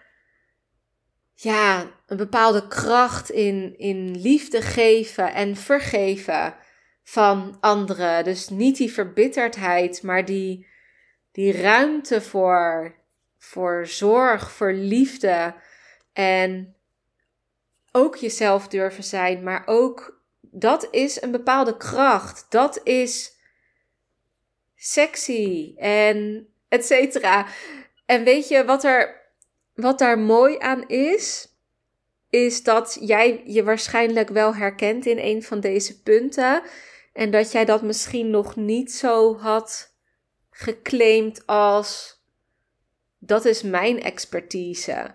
ja, 1.35 1.91
een 2.07 2.17
bepaalde 2.17 2.69
kracht 2.69 3.31
in, 3.31 3.79
in 3.79 4.21
liefde 4.21 4.63
geven 4.63 5.35
en 5.35 5.57
vergeven 5.57 6.55
van 7.03 7.57
anderen. 7.61 8.25
Dus 8.25 8.49
niet 8.49 8.77
die 8.77 8.93
verbitterdheid, 8.93 10.03
maar 10.03 10.25
die, 10.25 10.67
die 11.33 11.53
ruimte 11.53 12.21
voor, 12.21 12.95
voor 13.39 13.87
zorg, 13.87 14.51
voor 14.51 14.73
liefde. 14.73 15.55
En 16.13 16.77
ook 17.93 18.17
jezelf 18.17 18.69
durven 18.69 19.05
zijn, 19.05 19.43
maar 19.43 19.63
ook 19.67 20.18
dat 20.51 20.89
is 20.91 21.23
een 21.23 21.31
bepaalde 21.31 21.77
kracht. 21.77 22.47
Dat 22.49 22.81
is 22.85 23.37
sexy 24.77 25.75
en 25.77 26.49
et 26.69 26.85
cetera. 26.85 27.47
En 28.07 28.25
weet 28.25 28.49
je 28.49 28.65
wat 28.65 28.85
er 28.85 29.27
wat 29.75 29.99
daar 29.99 30.19
mooi 30.19 30.59
aan 30.59 30.89
is? 30.89 31.53
Is 32.31 32.63
dat 32.63 32.99
jij 33.01 33.43
je 33.47 33.65
waarschijnlijk 33.65 34.29
wel 34.29 34.55
herkent 34.55 35.07
in 35.07 35.19
een 35.19 35.43
van 35.43 35.61
deze 35.61 36.03
punten. 36.03 36.63
En 37.13 37.31
dat 37.31 37.53
jij 37.53 37.65
dat 37.65 37.83
misschien 37.83 38.31
nog 38.31 38.57
niet 38.57 38.93
zo 38.93 39.37
had 39.37 39.97
geclaimd 40.51 41.47
als 41.47 42.21
dat 43.19 43.45
is 43.45 43.63
mijn 43.63 44.03
expertise. 44.03 45.15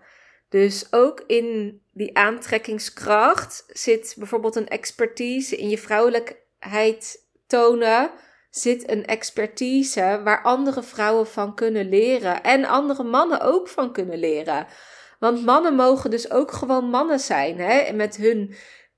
Dus 0.54 0.88
ook 0.92 1.24
in 1.28 1.82
die 1.92 2.18
aantrekkingskracht 2.18 3.64
zit 3.68 4.16
bijvoorbeeld 4.18 4.56
een 4.56 4.68
expertise 4.68 5.58
in 5.58 5.70
je 5.70 5.78
vrouwelijkheid 5.78 7.28
tonen. 7.48 8.12
Zit 8.50 8.90
een 8.90 9.06
expertise 9.06 10.22
waar 10.24 10.44
andere 10.44 10.84
vrouwen 10.84 11.28
van 11.28 11.56
kunnen 11.56 11.90
leren. 11.90 12.44
En 12.44 12.66
andere 12.66 13.04
mannen 13.04 13.42
ook 13.42 13.68
van 13.68 13.94
kunnen 13.94 14.20
leren. 14.20 14.68
Want 15.20 15.46
mannen 15.46 15.76
mogen 15.76 16.10
dus 16.10 16.32
ook 16.32 16.52
gewoon 16.52 16.90
mannen 16.90 17.20
zijn. 17.20 17.60
Hè? 17.60 17.94
Met 17.94 18.16
hun 18.16 18.56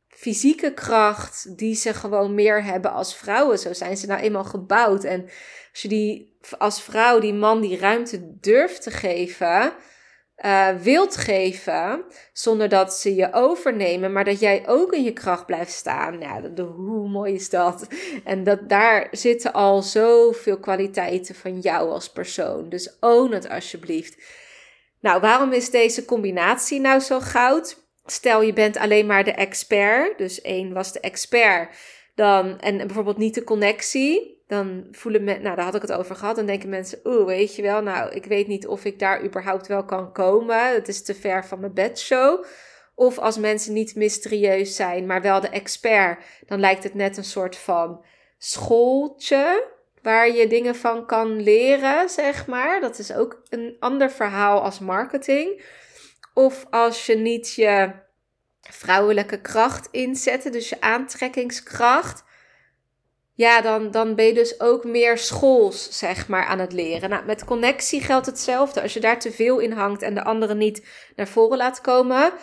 fysieke 0.08 0.74
kracht 0.74 1.58
die 1.58 1.76
ze 1.76 1.94
gewoon 1.94 2.34
meer 2.34 2.64
hebben 2.64 2.92
als 2.92 3.16
vrouwen. 3.16 3.60
Zo 3.60 3.74
zijn 3.74 3.98
ze 3.98 4.08
nou 4.08 4.22
eenmaal 4.22 4.44
gebouwd. 4.44 5.04
En 5.04 5.24
als 5.72 5.82
je 5.82 5.88
die 5.88 6.38
als 6.58 6.82
vrouw 6.82 7.20
die 7.20 7.34
man 7.34 7.62
die 7.62 7.78
ruimte 7.78 8.40
durft 8.40 8.82
te 8.82 8.92
geven, 8.92 9.74
uh, 10.38 10.70
wilt 10.70 11.16
geven, 11.16 12.04
zonder 12.34 12.70
dat 12.70 12.94
ze 12.94 13.16
je 13.16 13.34
overnemen, 13.34 14.12
maar 14.12 14.24
dat 14.24 14.40
jij 14.40 14.68
ook 14.68 14.94
in 14.94 15.04
je 15.04 15.14
kracht 15.14 15.46
blijft 15.46 15.72
staan. 15.72 16.20
Ja, 16.20 16.42
hoe 16.64 17.10
mooi 17.10 17.34
is 17.34 17.50
dat? 17.50 17.88
En 18.24 18.44
dat, 18.44 18.70
daar 18.70 19.08
zitten 19.12 19.54
al 19.54 19.82
zoveel 19.82 20.60
kwaliteiten 20.60 21.36
van 21.36 21.60
jou 21.60 21.90
als 21.90 22.12
persoon. 22.12 22.70
Dus 22.70 22.98
own 23.00 23.32
het 23.32 23.50
alsjeblieft. 23.50 24.24
Nou, 25.00 25.22
waarom 25.22 25.52
is 25.54 25.70
deze 25.70 26.06
combinatie 26.06 26.80
nou 26.80 27.00
zo 27.00 27.20
goud? 27.20 27.84
Stel 28.06 28.42
je 28.42 28.54
bent 28.54 28.78
alleen 28.78 29.06
maar 29.06 29.24
de 29.24 29.32
expert, 29.32 30.18
dus 30.18 30.42
één 30.42 30.74
was 30.74 30.92
de 30.92 31.00
expert, 31.00 31.76
dan, 32.16 32.60
en 32.60 32.78
bijvoorbeeld 32.78 33.18
niet 33.18 33.34
de 33.34 33.44
connectie, 33.44 34.44
dan 34.48 34.88
voelen 34.92 35.24
mensen, 35.24 35.44
nou 35.44 35.56
daar 35.56 35.66
had 35.66 35.76
ik 35.76 35.82
het 35.82 35.92
over 35.92 36.16
gehad, 36.16 36.36
dan 36.36 36.46
denken 36.46 36.70
mensen, 36.70 37.00
oeh, 37.04 37.26
weet 37.26 37.56
je 37.56 37.62
wel, 37.62 37.82
nou 37.82 38.12
ik 38.12 38.26
weet 38.26 38.48
niet 38.48 38.68
of 38.68 38.86
ik 38.86 39.00
daar 39.00 39.24
überhaupt 39.24 39.68
wel 39.68 39.86
kan 39.86 40.12
komen, 40.12 40.74
het 40.74 40.88
is 40.88 41.04
te 41.04 41.16
ver 41.16 41.46
van 41.46 41.60
mijn 41.60 41.74
bedshow. 41.74 42.46
Of 42.98 43.18
als 43.18 43.38
mensen 43.38 43.74
niet 43.74 43.96
mysterieus 43.96 44.76
zijn, 44.76 45.06
maar 45.06 45.22
wel 45.22 45.40
de 45.40 45.50
expert, 45.50 46.24
dan 46.46 46.60
lijkt 46.60 46.84
het 46.84 46.94
net 46.94 47.18
een 47.18 47.24
soort 47.24 47.56
van 47.56 48.06
schooltje 48.38 49.74
waar 50.02 50.32
je 50.32 50.48
dingen 50.48 50.76
van 50.76 51.06
kan 51.06 51.42
leren, 51.42 52.10
zeg 52.10 52.48
maar. 52.48 52.82
Dat 52.82 53.00
is 53.00 53.14
ook 53.14 53.42
een 53.50 53.76
ander 53.80 54.12
verhaal 54.12 54.62
als 54.62 54.80
marketing. 54.80 55.64
Of 56.34 56.66
als 56.70 57.06
je 57.06 57.16
niet 57.16 57.54
je 57.54 57.92
vrouwelijke 58.70 59.42
kracht 59.42 59.88
inzet, 59.92 60.52
dus 60.52 60.70
je 60.70 60.82
aantrekkingskracht, 60.82 62.24
ja, 63.36 63.62
dan, 63.62 63.92
dan 63.92 64.16
ben 64.16 64.26
je 64.26 64.34
dus 64.34 64.60
ook 64.60 64.84
meer 64.84 65.18
schools, 65.18 65.98
zeg 65.98 66.28
maar, 66.28 66.46
aan 66.46 66.60
het 66.60 66.74
leren. 66.74 67.10
Nou, 67.10 67.26
met 67.26 67.46
connectie 67.46 68.02
geldt 68.02 68.26
hetzelfde. 68.26 68.82
Als 68.82 68.94
je 68.94 69.00
daar 69.00 69.20
te 69.20 69.32
veel 69.32 69.60
in 69.60 69.72
hangt 69.72 70.02
en 70.02 70.14
de 70.16 70.24
anderen 70.24 70.58
niet 70.58 70.86
naar 71.16 71.28
voren 71.28 71.58
laat 71.58 71.82
komen. 71.82 72.34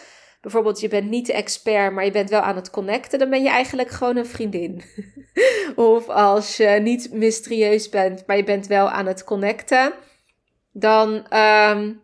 Bijvoorbeeld, 0.40 0.80
je 0.80 0.88
bent 0.88 1.10
niet 1.10 1.26
de 1.26 1.32
expert, 1.32 1.92
maar 1.92 2.04
je 2.04 2.10
bent 2.10 2.30
wel 2.30 2.40
aan 2.40 2.56
het 2.56 2.70
connecten. 2.70 3.18
Dan 3.18 3.30
ben 3.30 3.42
je 3.42 3.48
eigenlijk 3.48 3.90
gewoon 3.90 4.16
een 4.16 4.26
vriendin. 4.26 4.82
of 5.76 6.08
als 6.08 6.56
je 6.56 6.68
niet 6.68 7.12
mysterieus 7.12 7.88
bent, 7.88 8.26
maar 8.26 8.36
je 8.36 8.44
bent 8.44 8.66
wel 8.66 8.90
aan 8.90 9.06
het 9.06 9.24
connecten. 9.24 9.92
Dan 10.72 11.26
um, 11.36 12.01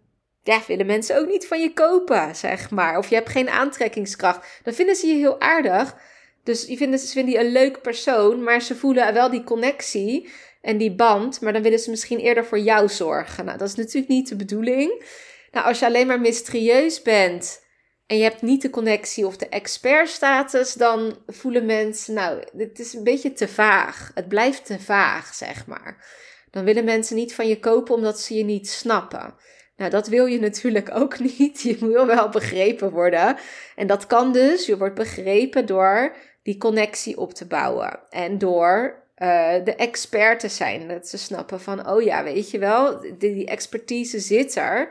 ja, 0.49 0.63
willen 0.67 0.87
mensen 0.87 1.19
ook 1.19 1.29
niet 1.29 1.47
van 1.47 1.61
je 1.61 1.73
kopen, 1.73 2.37
zeg 2.37 2.71
maar. 2.71 2.99
Of 2.99 3.09
je 3.09 3.15
hebt 3.15 3.29
geen 3.29 3.49
aantrekkingskracht. 3.49 4.61
Dan 4.63 4.75
vinden 4.75 4.97
ze 4.97 5.07
je 5.07 5.15
heel 5.15 5.41
aardig. 5.41 5.97
Dus 6.43 6.67
je 6.67 6.77
vinden, 6.77 6.99
ze 6.99 7.13
vinden 7.13 7.35
die 7.35 7.45
een 7.45 7.53
leuk 7.53 7.83
persoon, 7.83 8.43
maar 8.43 8.63
ze 8.63 8.77
voelen 8.77 9.15
wel 9.15 9.31
die 9.31 9.45
connectie 9.45 10.29
en 10.61 10.77
die 10.77 10.95
band. 10.95 11.41
Maar 11.41 11.53
dan 11.53 11.63
willen 11.63 11.79
ze 11.79 11.91
misschien 11.91 12.19
eerder 12.19 12.45
voor 12.45 12.59
jou 12.59 12.89
zorgen. 12.89 13.45
Nou, 13.45 13.59
dat 13.59 13.69
is 13.69 13.75
natuurlijk 13.75 14.09
niet 14.09 14.29
de 14.29 14.37
bedoeling. 14.37 15.05
Nou, 15.51 15.67
als 15.67 15.79
je 15.79 15.87
alleen 15.87 16.07
maar 16.07 16.21
mysterieus 16.21 17.03
bent 17.03 17.63
en 18.07 18.17
je 18.17 18.23
hebt 18.23 18.43
niet 18.43 18.63
de 18.63 18.71
connectie 18.71 19.27
of 19.27 19.37
de 19.37 19.49
expertstatus, 19.49 20.73
dan 20.73 21.17
voelen 21.27 21.67
mensen, 21.67 22.15
nou, 22.15 22.43
dit 22.53 22.79
is 22.79 22.95
een 22.95 23.05
beetje 23.05 23.33
te 23.33 23.49
vaag. 23.49 24.11
Het 24.15 24.29
blijft 24.29 24.67
te 24.67 24.81
vaag, 24.81 25.35
zeg 25.35 25.67
maar. 25.67 26.07
Dan 26.51 26.65
willen 26.65 26.85
mensen 26.85 27.17
niet 27.17 27.35
van 27.35 27.49
je 27.49 27.61
kopen 27.61 27.95
omdat 27.95 28.21
ze 28.21 28.35
je 28.35 28.45
niet 28.45 28.69
snappen. 28.69 29.35
Nou, 29.79 29.91
dat 29.91 30.09
wil 30.09 30.27
je 30.27 30.41
natuurlijk 30.41 30.91
ook 30.95 31.19
niet. 31.39 31.63
Je 31.63 31.77
wil 31.79 32.07
wel 32.07 32.29
begrepen 32.29 32.91
worden. 32.91 33.37
En 33.77 33.87
dat 33.87 34.07
kan 34.07 34.33
dus. 34.33 34.67
Je 34.67 34.79
wordt 34.79 34.95
begrepen 34.95 35.67
door 35.67 36.17
die 36.43 36.59
connectie 36.59 37.19
op 37.19 37.35
te 37.35 37.47
bouwen. 37.47 38.01
En 38.11 38.39
door 38.39 39.03
uh, 39.19 39.65
de 39.65 39.75
expert 39.75 40.41
te 40.41 40.49
zijn. 40.49 40.89
Dat 40.89 41.09
ze 41.09 41.19
snappen 41.19 41.61
van, 41.61 41.89
oh 41.89 42.03
ja, 42.03 42.25
weet 42.25 42.51
je 42.51 42.59
wel, 42.59 43.01
die, 43.19 43.47
expertise 43.47 44.19
zit 44.19 44.57
er. 44.57 44.91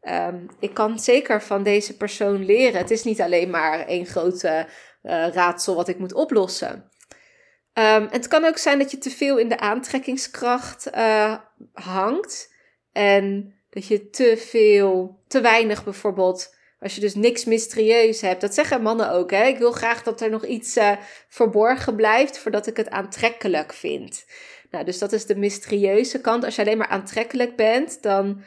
Um, 0.00 0.46
ik 0.60 0.74
kan 0.74 0.98
zeker 0.98 1.42
van 1.42 1.62
deze 1.62 1.96
persoon 1.96 2.44
leren. 2.44 2.80
Het 2.80 2.90
is 2.90 3.04
niet 3.04 3.20
alleen 3.20 3.50
maar 3.50 3.86
één 3.86 4.06
grote 4.06 4.66
uh, 5.02 5.28
raadsel 5.28 5.74
wat 5.74 5.88
ik 5.88 5.98
moet 5.98 6.14
oplossen. 6.14 6.90
Um, 7.72 8.08
het 8.10 8.28
kan 8.28 8.44
ook 8.44 8.58
zijn 8.58 8.78
dat 8.78 8.90
je 8.90 8.98
te 8.98 9.10
veel 9.10 9.38
in 9.38 9.48
de 9.48 9.58
aantrekkingskracht 9.58 10.90
uh, 10.94 11.36
hangt. 11.72 12.54
En 12.92 13.55
dat 13.76 13.86
je 13.86 14.10
te 14.10 14.36
veel, 14.36 15.20
te 15.28 15.40
weinig 15.40 15.84
bijvoorbeeld 15.84 16.54
als 16.80 16.94
je 16.94 17.00
dus 17.00 17.14
niks 17.14 17.44
mysterieus 17.44 18.20
hebt. 18.20 18.40
Dat 18.40 18.54
zeggen 18.54 18.82
mannen 18.82 19.10
ook. 19.10 19.30
Hè? 19.30 19.46
Ik 19.46 19.58
wil 19.58 19.72
graag 19.72 20.02
dat 20.02 20.20
er 20.20 20.30
nog 20.30 20.46
iets 20.46 20.76
uh, 20.76 20.92
verborgen 21.28 21.96
blijft 21.96 22.38
voordat 22.38 22.66
ik 22.66 22.76
het 22.76 22.90
aantrekkelijk 22.90 23.72
vind. 23.72 24.26
Nou, 24.70 24.84
dus 24.84 24.98
dat 24.98 25.12
is 25.12 25.26
de 25.26 25.36
mysterieuze 25.36 26.20
kant. 26.20 26.44
Als 26.44 26.56
je 26.56 26.62
alleen 26.62 26.78
maar 26.78 26.88
aantrekkelijk 26.88 27.56
bent, 27.56 28.02
dan 28.02 28.42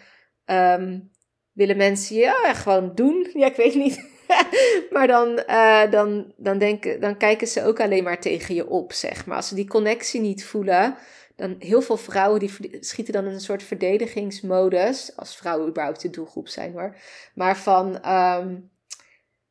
um, 0.46 1.12
willen 1.54 1.78
mensen 1.78 2.16
je 2.16 2.22
ja, 2.22 2.54
gewoon 2.54 2.92
doen. 2.96 3.30
Ja, 3.40 3.46
ik 3.46 3.56
weet 3.56 3.76
niet. 3.76 4.10
maar 4.94 5.08
dan, 5.08 5.44
uh, 5.48 5.92
dan, 5.92 6.34
dan, 6.38 6.58
denken, 6.58 7.00
dan 7.00 7.18
kijken 7.18 7.48
ze 7.48 7.66
ook 7.66 7.80
alleen 7.80 8.04
maar 8.04 8.22
tegen 8.22 8.56
je 8.56 8.70
op, 8.70 8.94
zeg 8.94 9.26
maar. 9.26 9.36
Als 9.36 9.48
ze 9.48 9.56
die 9.56 9.68
connectie 9.68 10.22
niet 10.22 10.46
voelen, 10.46 10.98
dan 11.40 11.56
heel 11.60 11.82
veel 11.82 11.98
vrouwen 11.98 12.40
die 12.40 12.78
schieten 12.80 13.14
dan 13.14 13.26
in 13.26 13.34
een 13.34 13.40
soort 13.40 13.64
verdedigingsmodus. 13.64 15.16
Als 15.16 15.36
vrouwen 15.36 15.68
überhaupt 15.68 16.02
de 16.02 16.10
doelgroep 16.10 16.48
zijn 16.48 16.72
hoor. 16.72 16.96
Maar 17.34 17.58
van, 17.58 18.10
um, 18.12 18.70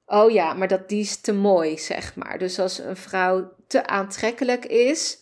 oh 0.07 0.31
ja, 0.31 0.53
maar 0.55 0.69
dat, 0.69 0.89
die 0.89 1.01
is 1.01 1.17
te 1.17 1.33
mooi, 1.33 1.79
zeg 1.79 2.17
maar. 2.17 2.39
Dus 2.39 2.59
als 2.59 2.79
een 2.79 2.97
vrouw 2.97 3.53
te 3.67 3.87
aantrekkelijk 3.87 4.65
is. 4.65 5.19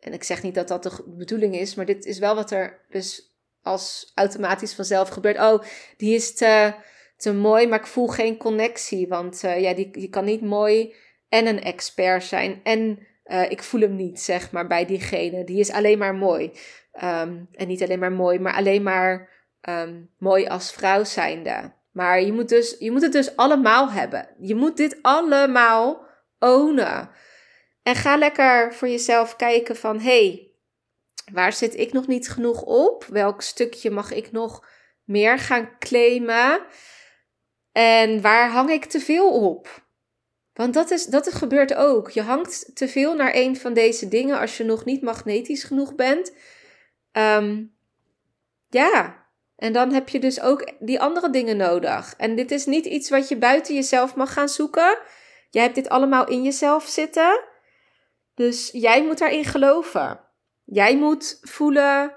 En 0.00 0.12
ik 0.12 0.24
zeg 0.24 0.42
niet 0.42 0.54
dat 0.54 0.68
dat 0.68 0.82
de 0.82 1.04
bedoeling 1.06 1.56
is, 1.56 1.74
maar 1.74 1.86
dit 1.86 2.04
is 2.04 2.18
wel 2.18 2.34
wat 2.34 2.50
er 2.50 2.80
dus 2.90 3.36
als 3.62 4.12
automatisch 4.14 4.74
vanzelf 4.74 5.08
gebeurt. 5.08 5.38
Oh, 5.38 5.62
die 5.96 6.14
is 6.14 6.34
te, 6.34 6.74
te 7.16 7.32
mooi, 7.32 7.66
maar 7.66 7.78
ik 7.78 7.86
voel 7.86 8.06
geen 8.06 8.36
connectie. 8.36 9.08
Want 9.08 9.42
uh, 9.44 9.60
ja, 9.60 9.74
die, 9.74 9.90
die 9.90 10.08
kan 10.08 10.24
niet 10.24 10.42
mooi 10.42 10.94
en 11.28 11.46
een 11.46 11.62
expert 11.62 12.24
zijn. 12.24 12.60
En 12.62 13.06
uh, 13.32 13.50
ik 13.50 13.62
voel 13.62 13.80
hem 13.80 13.96
niet, 13.96 14.20
zeg 14.20 14.50
maar, 14.50 14.66
bij 14.66 14.86
diegene. 14.86 15.44
Die 15.44 15.58
is 15.58 15.70
alleen 15.70 15.98
maar 15.98 16.14
mooi. 16.14 16.52
Um, 16.94 17.48
en 17.52 17.68
niet 17.68 17.82
alleen 17.82 17.98
maar 17.98 18.12
mooi, 18.12 18.38
maar 18.38 18.54
alleen 18.54 18.82
maar 18.82 19.28
um, 19.68 20.10
mooi 20.18 20.46
als 20.46 20.72
vrouw 20.72 21.04
zijnde. 21.04 21.72
Maar 21.90 22.22
je 22.22 22.32
moet, 22.32 22.48
dus, 22.48 22.76
je 22.78 22.90
moet 22.90 23.02
het 23.02 23.12
dus 23.12 23.36
allemaal 23.36 23.90
hebben. 23.90 24.28
Je 24.38 24.54
moet 24.54 24.76
dit 24.76 24.98
allemaal 25.02 26.06
ownen. 26.38 27.10
En 27.82 27.94
ga 27.94 28.16
lekker 28.16 28.74
voor 28.74 28.88
jezelf 28.88 29.36
kijken 29.36 29.76
van... 29.76 30.00
hey, 30.00 30.50
waar 31.32 31.52
zit 31.52 31.76
ik 31.76 31.92
nog 31.92 32.06
niet 32.06 32.30
genoeg 32.30 32.62
op? 32.62 33.04
Welk 33.04 33.42
stukje 33.42 33.90
mag 33.90 34.12
ik 34.12 34.32
nog 34.32 34.66
meer 35.04 35.38
gaan 35.38 35.78
claimen? 35.78 36.60
En 37.72 38.20
waar 38.20 38.50
hang 38.50 38.70
ik 38.70 38.84
te 38.84 39.00
veel 39.00 39.48
op? 39.48 39.81
Want 40.62 40.74
dat, 40.74 40.90
is, 40.90 41.06
dat 41.06 41.32
gebeurt 41.32 41.74
ook. 41.74 42.10
Je 42.10 42.22
hangt 42.22 42.70
te 42.74 42.88
veel 42.88 43.14
naar 43.14 43.34
een 43.34 43.56
van 43.56 43.72
deze 43.72 44.08
dingen 44.08 44.38
als 44.38 44.56
je 44.56 44.64
nog 44.64 44.84
niet 44.84 45.02
magnetisch 45.02 45.64
genoeg 45.64 45.94
bent. 45.94 46.32
Ehm, 47.12 47.64
ja, 48.68 49.26
en 49.56 49.72
dan 49.72 49.92
heb 49.92 50.08
je 50.08 50.18
dus 50.18 50.40
ook 50.40 50.72
die 50.78 51.00
andere 51.00 51.30
dingen 51.30 51.56
nodig. 51.56 52.14
En 52.16 52.36
dit 52.36 52.50
is 52.50 52.66
niet 52.66 52.86
iets 52.86 53.10
wat 53.10 53.28
je 53.28 53.36
buiten 53.36 53.74
jezelf 53.74 54.14
mag 54.14 54.32
gaan 54.32 54.48
zoeken. 54.48 54.98
Je 55.50 55.60
hebt 55.60 55.74
dit 55.74 55.88
allemaal 55.88 56.28
in 56.28 56.42
jezelf 56.42 56.84
zitten. 56.84 57.40
Dus 58.34 58.70
jij 58.72 59.04
moet 59.04 59.18
daarin 59.18 59.44
geloven. 59.44 60.20
Jij 60.64 60.96
moet 60.96 61.38
voelen 61.40 62.14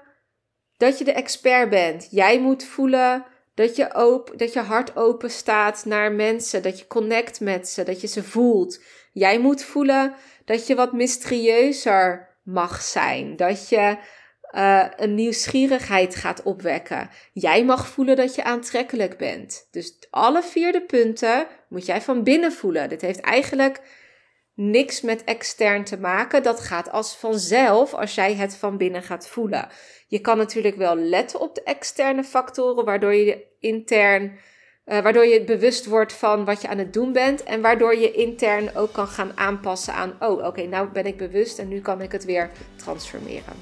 dat 0.76 0.98
je 0.98 1.04
de 1.04 1.12
expert 1.12 1.70
bent. 1.70 2.08
Jij 2.10 2.40
moet 2.40 2.64
voelen 2.64 3.26
dat 3.56 3.76
je, 3.76 3.94
op, 3.94 4.32
dat 4.36 4.52
je 4.52 4.60
hart 4.60 4.96
open 4.96 5.30
staat 5.30 5.84
naar 5.84 6.12
mensen. 6.12 6.62
Dat 6.62 6.78
je 6.78 6.86
connect 6.86 7.40
met 7.40 7.68
ze. 7.68 7.82
Dat 7.82 8.00
je 8.00 8.06
ze 8.06 8.22
voelt. 8.22 8.82
Jij 9.12 9.38
moet 9.38 9.64
voelen 9.64 10.14
dat 10.44 10.66
je 10.66 10.74
wat 10.74 10.92
mysterieuzer 10.92 12.28
mag 12.42 12.82
zijn. 12.82 13.36
Dat 13.36 13.68
je 13.68 13.96
uh, 14.52 14.86
een 14.96 15.14
nieuwsgierigheid 15.14 16.16
gaat 16.16 16.42
opwekken. 16.42 17.10
Jij 17.32 17.64
mag 17.64 17.86
voelen 17.86 18.16
dat 18.16 18.34
je 18.34 18.44
aantrekkelijk 18.44 19.18
bent. 19.18 19.68
Dus 19.70 19.96
alle 20.10 20.42
vierde 20.42 20.82
punten 20.82 21.46
moet 21.68 21.86
jij 21.86 22.00
van 22.00 22.22
binnen 22.22 22.52
voelen. 22.52 22.88
Dit 22.88 23.00
heeft 23.00 23.20
eigenlijk 23.20 23.80
niks 24.56 25.00
met 25.00 25.24
extern 25.24 25.84
te 25.84 25.98
maken. 25.98 26.42
Dat 26.42 26.60
gaat 26.60 26.90
als 26.90 27.16
vanzelf 27.16 27.94
als 27.94 28.14
jij 28.14 28.34
het 28.34 28.56
van 28.56 28.76
binnen 28.76 29.02
gaat 29.02 29.28
voelen. 29.28 29.68
Je 30.08 30.18
kan 30.18 30.36
natuurlijk 30.36 30.76
wel 30.76 30.96
letten 30.96 31.40
op 31.40 31.54
de 31.54 31.62
externe 31.62 32.24
factoren, 32.24 32.84
waardoor 32.84 33.14
je 33.14 33.44
intern, 33.60 34.22
uh, 34.86 35.00
waardoor 35.00 35.26
je 35.26 35.44
bewust 35.44 35.86
wordt 35.86 36.12
van 36.12 36.44
wat 36.44 36.62
je 36.62 36.68
aan 36.68 36.78
het 36.78 36.92
doen 36.92 37.12
bent. 37.12 37.42
En 37.42 37.60
waardoor 37.60 37.96
je 37.96 38.12
intern 38.12 38.76
ook 38.76 38.92
kan 38.92 39.06
gaan 39.06 39.32
aanpassen 39.34 39.94
aan, 39.94 40.16
oh 40.20 40.46
oké, 40.46 40.62
nou 40.62 40.88
ben 40.88 41.06
ik 41.06 41.16
bewust 41.16 41.58
en 41.58 41.68
nu 41.68 41.80
kan 41.80 42.00
ik 42.00 42.12
het 42.12 42.24
weer 42.24 42.50
transformeren. 42.76 43.54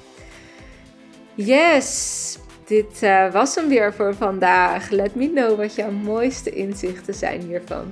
Yes, 1.33 2.37
dit 2.65 3.03
uh, 3.03 3.31
was 3.31 3.55
hem 3.55 3.67
weer 3.67 3.93
voor 3.93 4.15
vandaag. 4.15 4.89
Let 4.89 5.15
me 5.15 5.29
know 5.29 5.57
wat 5.57 5.75
jouw 5.75 5.91
mooiste 5.91 6.49
inzichten 6.49 7.13
zijn 7.13 7.41
hiervan. 7.41 7.91